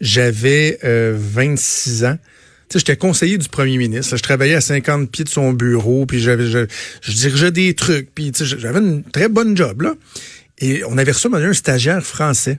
J'avais 0.00 0.78
euh, 0.84 1.16
26 1.18 2.04
ans 2.04 2.18
j'étais 2.72 2.96
conseiller 2.96 3.38
du 3.38 3.48
premier 3.48 3.78
ministre. 3.78 4.16
Je 4.16 4.22
travaillais 4.22 4.54
à 4.54 4.60
50 4.60 5.10
pieds 5.10 5.24
de 5.24 5.28
son 5.28 5.52
bureau, 5.52 6.06
puis 6.06 6.20
j'avais, 6.20 6.46
je, 6.46 6.66
dirigeais 7.10 7.50
des 7.50 7.74
trucs, 7.74 8.14
puis 8.14 8.32
j'avais 8.34 8.80
une 8.80 9.02
très 9.04 9.28
bonne 9.28 9.56
job, 9.56 9.82
là. 9.82 9.94
Et 10.60 10.82
on 10.88 10.98
avait 10.98 11.12
reçu 11.12 11.28
un 11.32 11.52
stagiaire 11.52 12.02
français 12.02 12.58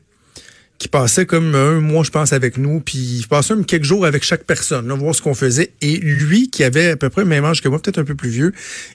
qui 0.78 0.88
passait 0.88 1.26
comme 1.26 1.56
un 1.56 1.82
mois, 1.82 2.04
je 2.04 2.10
pense, 2.10 2.32
avec 2.32 2.58
nous, 2.58 2.80
puis 2.80 2.98
il 2.98 3.28
passait 3.28 3.54
même 3.54 3.66
quelques 3.66 3.84
jours 3.84 4.06
avec 4.06 4.24
chaque 4.24 4.46
personne, 4.46 4.88
là, 4.88 4.96
voir 4.96 5.14
ce 5.14 5.22
qu'on 5.22 5.34
faisait. 5.34 5.74
Et 5.82 5.98
lui, 5.98 6.50
qui 6.50 6.64
avait 6.64 6.92
à 6.92 6.96
peu 6.96 7.10
près 7.10 7.24
le 7.24 7.28
même 7.28 7.44
âge 7.44 7.62
que 7.62 7.68
moi, 7.68 7.80
peut-être 7.82 8.00
un 8.00 8.06
peu 8.06 8.16
plus 8.16 8.30
vieux, 8.30 8.54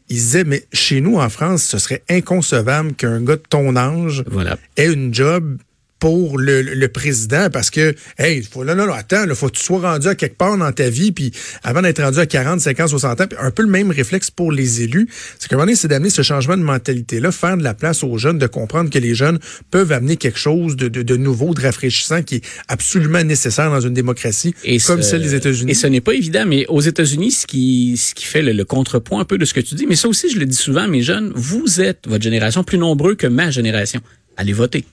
il 0.08 0.16
disait, 0.16 0.44
mais 0.44 0.64
chez 0.72 1.02
nous, 1.02 1.16
en 1.16 1.28
France, 1.28 1.62
ce 1.62 1.78
serait 1.78 2.02
inconcevable 2.08 2.94
qu'un 2.94 3.20
gars 3.20 3.36
de 3.36 3.42
ton 3.48 3.76
âge 3.76 4.24
voilà. 4.28 4.56
ait 4.78 4.90
une 4.90 5.12
job 5.12 5.58
pour 6.04 6.38
le, 6.38 6.60
le, 6.60 6.88
président 6.88 7.48
parce 7.50 7.70
que, 7.70 7.94
hey, 8.18 8.42
faut, 8.42 8.62
là, 8.62 8.74
non, 8.74 8.86
non, 8.86 8.92
attends, 8.92 9.24
il 9.26 9.34
faut 9.34 9.46
que 9.46 9.56
tu 9.56 9.62
sois 9.62 9.80
rendu 9.80 10.06
à 10.06 10.14
quelque 10.14 10.36
part 10.36 10.58
dans 10.58 10.70
ta 10.70 10.90
vie, 10.90 11.12
puis 11.12 11.32
avant 11.62 11.80
d'être 11.80 12.02
rendu 12.02 12.18
à 12.18 12.26
40, 12.26 12.60
50, 12.60 12.90
60 12.90 13.20
ans, 13.22 13.24
un 13.40 13.50
peu 13.50 13.62
le 13.62 13.70
même 13.70 13.90
réflexe 13.90 14.30
pour 14.30 14.52
les 14.52 14.82
élus. 14.82 15.08
C'est 15.38 15.48
qu'à 15.48 15.54
un 15.54 15.56
moment 15.56 15.64
donné, 15.64 15.76
c'est 15.76 15.88
d'amener 15.88 16.10
ce 16.10 16.20
changement 16.20 16.58
de 16.58 16.62
mentalité-là, 16.62 17.32
faire 17.32 17.56
de 17.56 17.62
la 17.62 17.72
place 17.72 18.04
aux 18.04 18.18
jeunes, 18.18 18.36
de 18.36 18.46
comprendre 18.46 18.90
que 18.90 18.98
les 18.98 19.14
jeunes 19.14 19.38
peuvent 19.70 19.92
amener 19.92 20.18
quelque 20.18 20.38
chose 20.38 20.76
de, 20.76 20.88
de, 20.88 21.00
de 21.00 21.16
nouveau, 21.16 21.54
de 21.54 21.62
rafraîchissant, 21.62 22.22
qui 22.22 22.34
est 22.34 22.44
absolument 22.68 23.24
nécessaire 23.24 23.70
dans 23.70 23.80
une 23.80 23.94
démocratie 23.94 24.54
comme 24.86 25.00
celle 25.00 25.22
des 25.22 25.34
États-Unis. 25.34 25.70
Et 25.70 25.74
ce 25.74 25.86
n'est 25.86 26.02
pas 26.02 26.12
évident, 26.12 26.44
mais 26.46 26.66
aux 26.66 26.82
États-Unis, 26.82 27.30
ce 27.30 27.46
qui, 27.46 27.96
ce 27.96 28.12
qui 28.14 28.26
fait 28.26 28.42
le, 28.42 28.52
le 28.52 28.64
contrepoint 28.66 29.22
un 29.22 29.24
peu 29.24 29.38
de 29.38 29.46
ce 29.46 29.54
que 29.54 29.60
tu 29.60 29.74
dis, 29.74 29.86
mais 29.86 29.96
ça 29.96 30.08
aussi, 30.08 30.28
je 30.28 30.38
le 30.38 30.44
dis 30.44 30.54
souvent, 30.54 30.86
mes 30.86 31.00
jeunes, 31.00 31.32
vous 31.34 31.80
êtes, 31.80 32.06
votre 32.06 32.24
génération, 32.24 32.62
plus 32.62 32.76
nombreux 32.76 33.14
que 33.14 33.26
ma 33.26 33.50
génération. 33.50 34.02
Allez 34.36 34.52
voter 34.52 34.84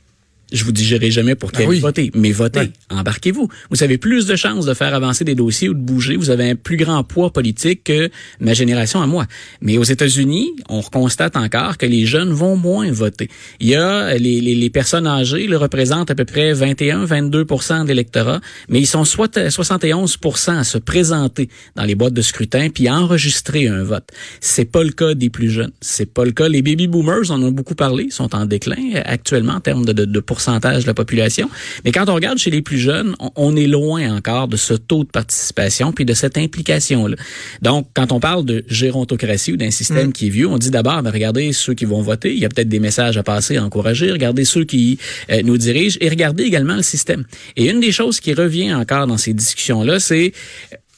Je 0.52 0.66
vous 0.66 0.74
dirai 0.74 1.12
jamais 1.12 1.36
pour 1.36 1.52
ben 1.52 1.70
qui 1.70 1.80
voter, 1.80 2.12
mais 2.14 2.32
votez, 2.32 2.72
embarquez-vous. 2.90 3.48
Vous 3.70 3.84
avez 3.84 3.98
plus 3.98 4.26
de 4.26 4.36
chances 4.36 4.66
de 4.66 4.74
faire 4.74 4.94
avancer 4.94 5.24
des 5.24 5.36
dossiers 5.36 5.70
ou 5.70 5.74
de 5.74 5.80
bouger. 5.80 6.18
Vous 6.18 6.30
avez 6.30 6.50
un 6.50 6.56
plus 6.56 6.76
grand 6.76 7.06
poids 7.06 7.32
politique 7.32 7.86
que 7.86 8.10
ma 8.42 8.54
génération 8.54 9.02
à 9.02 9.08
moi. 9.08 9.28
Mais 9.62 9.78
aux 9.78 9.84
États-Unis, 9.84 10.52
on 10.68 10.82
constate 10.82 11.38
encore 11.38 11.78
que 11.78 11.86
les 11.86 12.06
jeunes 12.06 12.32
vont 12.32 12.58
moins 12.58 12.92
voter. 12.92 13.30
Il 13.62 13.70
y 13.70 13.76
a 13.76 14.18
les, 14.18 14.42
les, 14.42 14.56
les 14.56 14.70
personnes 14.70 15.08
âgées 15.08 15.48
le 15.48 15.56
représentent 15.56 16.12
à 16.12 16.16
peu 16.16 16.26
près 16.26 16.54
21-22 16.54 17.30
de 17.30 17.88
l'électorat, 17.88 18.42
mais 18.68 18.80
ils 18.82 18.88
sont 18.88 19.06
soit 19.06 19.38
71% 19.38 20.58
à 20.58 20.64
se 20.66 20.78
présenter 20.78 21.48
dans 21.76 21.86
les 21.86 21.96
boîtes 21.96 22.14
de 22.14 22.22
scrutin 22.22 22.70
puis 22.70 22.90
enregistrer 22.90 23.70
un 23.70 23.84
vote. 23.84 24.10
C'est 24.42 24.66
pas 24.66 24.84
le 24.84 24.92
cas 24.92 25.14
des 25.14 25.30
plus 25.30 25.50
jeunes. 25.50 25.72
C'est 25.80 26.14
pas 26.14 26.26
le 26.26 26.32
cas. 26.32 26.50
Les 26.50 26.62
baby 26.62 26.88
boomers, 26.88 27.30
on 27.30 27.36
en 27.36 27.48
a 27.48 27.52
beaucoup 27.52 27.76
parlé, 27.76 28.10
sont 28.10 28.36
en 28.36 28.46
déclin 28.46 29.02
actuellement 29.06 29.54
en 29.54 29.62
termes 29.62 29.86
de, 29.86 29.94
de, 29.94 30.04
de 30.04 30.20
pourcentage 30.20 30.41
de 30.48 30.88
la 30.88 30.94
population. 30.94 31.50
Mais 31.86 31.92
quand 31.92 32.10
on 32.10 32.16
regarde 32.16 32.38
chez 32.38 32.52
les 32.52 32.62
plus 32.62 32.78
jeunes, 32.78 33.16
on, 33.36 33.56
est 33.56 33.68
loin 33.68 34.16
encore 34.16 34.48
de 34.48 34.58
ce 34.58 34.74
taux 34.74 35.04
de 35.04 35.10
participation 35.10 35.92
puis 35.92 36.06
de 36.06 36.14
cette 36.14 36.38
implication-là. 36.38 37.16
Donc, 37.62 37.88
quand 37.94 38.12
on 38.12 38.20
parle 38.20 38.46
de 38.46 38.64
gérontocratie 38.68 39.54
ou 39.54 39.58
d'un 39.58 39.72
système 39.72 40.08
mm. 40.08 40.14
qui 40.14 40.28
est 40.28 40.30
vieux, 40.30 40.48
on 40.48 40.58
dit 40.58 40.72
d'abord, 40.72 41.02
ben, 41.04 41.12
regardez 41.12 41.54
ceux 41.54 41.74
qui 41.74 41.86
vont 41.86 42.02
voter, 42.02 42.34
il 42.34 42.40
y 42.40 42.46
a 42.46 42.50
peut-être 42.50 42.70
des 42.70 42.80
messages 42.80 43.18
à 43.18 43.24
passer, 43.24 43.58
à 43.58 43.64
encourager, 43.64 44.12
regardez 44.12 44.46
ceux 44.46 44.64
qui 44.64 44.98
euh, 45.30 45.42
nous 45.44 45.58
dirigent 45.58 45.98
et 46.02 46.10
regardez 46.10 46.44
également 46.44 46.76
le 46.76 46.82
système. 46.82 47.26
Et 47.56 47.70
une 47.70 47.80
des 47.80 47.92
choses 47.92 48.20
qui 48.20 48.34
revient 48.34 48.74
encore 48.74 49.08
dans 49.08 49.18
ces 49.18 49.34
discussions-là, 49.34 50.00
c'est 50.00 50.34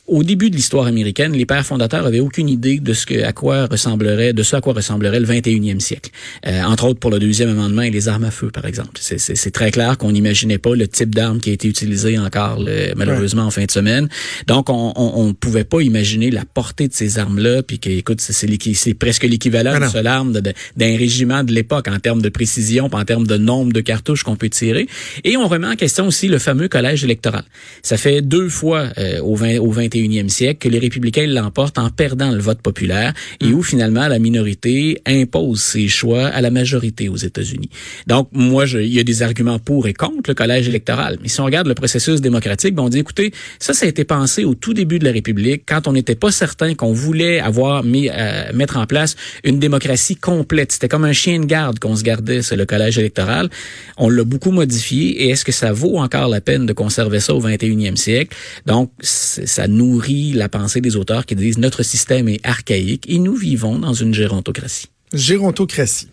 au 0.06 0.24
début 0.24 0.50
de 0.50 0.56
l'histoire 0.56 0.86
américaine, 0.86 1.32
les 1.32 1.46
pères 1.46 1.66
fondateurs 1.66 2.06
avaient 2.06 2.20
aucune 2.20 2.50
idée 2.50 2.80
de 2.80 2.94
ce 2.94 3.06
que, 3.06 3.24
à 3.24 3.32
quoi 3.32 3.68
ressemblerait, 3.68 4.34
de 4.34 4.44
ce 4.44 4.58
à 4.58 4.62
quoi 4.62 4.74
ressemblerait 4.74 5.22
le 5.22 5.26
21e 5.26 5.80
siècle. 5.80 6.12
Euh, 6.46 6.62
entre 6.64 6.86
autres 6.86 7.00
pour 7.00 7.10
le 7.10 7.20
deuxième 7.20 7.50
amendement 7.50 7.84
et 7.84 7.90
les 7.90 8.10
armes 8.10 8.26
à 8.26 8.32
feu, 8.32 8.50
par 8.52 8.66
exemple. 8.66 9.00
C'est 9.00 9.52
très 9.52 9.72
clair 9.72 9.98
qu'on 9.98 10.12
n'imaginait 10.12 10.58
pas 10.58 10.76
le 10.76 10.90
type 10.90 11.16
d'arme 11.16 11.40
qui 11.40 11.52
a 11.52 11.54
été 11.54 11.70
utilisé 11.70 12.20
encore 12.20 12.60
malheureusement 12.98 13.44
en 13.44 13.52
fin 13.52 13.64
de 13.64 13.72
semaine. 13.72 14.10
Donc, 14.48 14.70
on 14.70 15.28
ne 15.28 15.32
pouvait 15.32 15.64
pas 15.64 15.80
imaginer 15.80 16.32
la 16.32 16.44
portée 16.46 16.90
de 16.90 16.94
ces 16.94 17.18
armes-là, 17.18 17.64
puis 17.64 17.80
que, 17.80 17.90
écoute, 17.90 18.20
c'est 18.20 18.94
presque 18.96 19.24
l'équivalent 19.24 19.80
de 19.80 19.88
seule 19.88 20.08
arme 20.08 20.34
d'un 20.34 20.98
régiment 20.98 21.44
de 21.44 21.54
l'époque 21.54 21.88
en 21.88 22.00
termes 22.00 22.22
de 22.22 22.30
précision, 22.30 22.90
en 22.92 23.06
termes 23.06 23.28
de 23.28 23.38
nombre 23.38 23.72
de 23.72 23.82
cartouches 23.82 24.24
qu'on 24.24 24.36
peut 24.36 24.50
tirer. 24.50 24.88
Et 25.24 25.38
on 25.38 25.48
remet 25.48 25.68
en 25.68 25.76
question 25.76 26.08
aussi 26.08 26.28
le 26.28 26.40
fameux 26.40 26.68
collège 26.68 27.06
électoral. 27.06 27.44
Ça 27.84 27.96
fait 27.96 28.22
deux 28.22 28.50
fois 28.50 28.90
euh, 28.98 29.22
au, 29.22 29.36
20, 29.36 29.60
au 29.60 29.72
20 29.72 29.93
21e 29.94 30.30
siècle 30.30 30.60
que 30.60 30.70
les 30.70 30.80
républicains 30.80 31.28
l'emportent 31.28 31.78
en 31.78 31.90
perdant 31.90 32.32
le 32.32 32.40
vote 32.40 32.62
populaire 32.62 33.14
et 33.40 33.48
mm. 33.48 33.54
où 33.54 33.64
finalement 33.64 34.08
la 34.08 34.20
minorité 34.20 35.02
impose 35.06 35.62
ses 35.62 35.88
choix 35.88 36.28
à 36.28 36.42
la 36.42 36.50
majorité 36.50 37.10
aux 37.10 37.18
États-Unis. 37.18 37.70
Donc 38.08 38.30
moi, 38.32 38.66
je, 38.66 38.80
il 38.80 38.94
y 38.94 39.00
a 39.00 39.04
des 39.04 39.22
arguments 39.22 39.60
pour 39.60 39.88
et 39.88 39.94
contre 39.94 40.30
le 40.30 40.34
collège 40.34 40.68
électoral. 40.68 41.18
Mais 41.22 41.28
si 41.28 41.40
on 41.42 41.46
regarde 41.46 41.68
le 41.68 41.76
processus 41.76 42.22
démocratique, 42.22 42.76
ben 42.76 42.84
on 42.84 42.90
dit 42.90 43.00
écoutez, 43.00 43.32
ça, 43.60 43.74
ça 43.74 43.86
a 43.86 43.90
été 43.90 44.04
pensé 44.04 44.46
au 44.46 44.56
tout 44.56 44.74
début 44.74 45.00
de 45.00 45.06
la 45.06 45.12
République 45.12 45.64
quand 45.66 45.88
on 45.88 45.94
n'était 45.94 46.16
pas 46.16 46.32
certain 46.32 46.74
qu'on 46.76 46.94
voulait 46.94 47.40
avoir 47.40 47.84
mis 47.84 48.10
euh, 48.10 48.52
mettre 48.54 48.78
en 48.78 48.86
place 48.86 49.16
une 49.44 49.60
démocratie 49.60 50.16
complète. 50.16 50.72
C'était 50.72 50.88
comme 50.88 51.06
un 51.06 51.14
chien 51.14 51.40
de 51.40 51.46
garde 51.46 51.80
qu'on 51.80 51.96
se 51.96 52.04
gardait, 52.04 52.42
c'est 52.42 52.56
le 52.56 52.66
collège 52.66 52.98
électoral. 52.98 53.50
On 53.98 54.10
l'a 54.10 54.24
beaucoup 54.24 54.52
modifié 54.52 55.24
et 55.24 55.30
est-ce 55.30 55.46
que 55.46 55.52
ça 55.52 55.72
vaut 55.72 55.98
encore 55.98 56.28
la 56.28 56.42
peine 56.42 56.66
de 56.66 56.74
conserver 56.74 57.20
ça 57.20 57.34
au 57.34 57.42
21e 57.42 57.96
siècle? 57.96 58.36
Donc 58.66 58.92
ça 59.02 59.68
nous 59.68 59.83
nourrit 59.84 60.34
la 60.34 60.50
pensée 60.50 60.82
des 60.82 60.96
auteurs 60.96 61.26
qui 61.26 61.36
disent 61.36 61.58
notre 61.58 61.84
système 61.84 62.30
est 62.30 62.40
archaïque 62.44 63.06
et 63.10 63.20
nous 63.20 63.36
vivons 63.36 63.80
dans 63.80 63.94
une 63.94 64.14
gérontocratie. 64.14 64.88
Gérontocratie. 65.14 66.08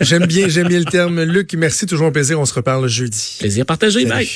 J'aime 0.00 0.26
bien, 0.26 0.48
j'aime 0.48 0.68
bien 0.68 0.80
le 0.80 0.84
terme. 0.84 1.22
Luc, 1.22 1.54
merci, 1.54 1.86
toujours 1.86 2.08
un 2.08 2.12
plaisir. 2.12 2.40
On 2.40 2.46
se 2.46 2.54
reparle 2.54 2.88
jeudi. 2.88 3.36
Plaisir 3.38 3.66
partagé. 3.66 4.04
Bye. 4.06 4.28